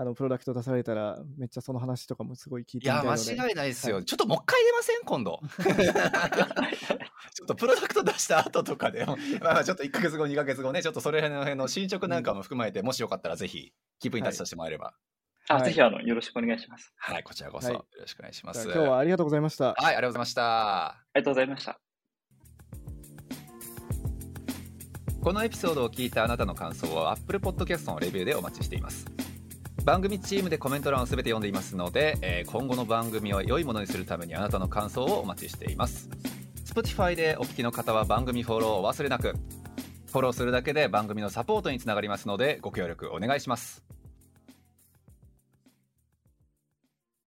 [0.00, 3.96] あのプロダクト出されたら、めっちゃその話とかもすごい聞いてみたいのでいや、間違いないですよ。
[3.96, 5.02] はい、ちょっともう一回出ません？
[5.04, 5.40] 今度。
[7.34, 9.04] ちょっとプロダクト出した後とかで、
[9.42, 14.94] まあちょっと1か月後、2か月後ね、ちょっとそれ辺の進捗なんかも含まれて、もしよかったらぜひ、気分に立ちさせてもらえれば。
[15.48, 16.92] あ、ぜひあのよろしくお願いします。
[16.96, 18.62] はい、こちらこそ、よろしくお願いします。
[18.66, 19.72] 今日はありがとうございました。
[19.72, 20.86] はい、ありがとうございました。
[20.86, 21.80] ありがとうございました。
[25.24, 29.04] このエピソードを聞いたあなたの感想は Apple Podcast のレビューでお待ちしています。
[29.88, 36.10] 番組チームでコメント欄を全て読んでいますので、えー、今後の番組を良いものにするためにあなたの感想をお待ちしています。
[36.66, 39.32] Spotify でお聞きの方は番組フォローを忘れなく。
[40.12, 43.82] フォローするだけで番組のサポートにつながりますのでご協力お願いします。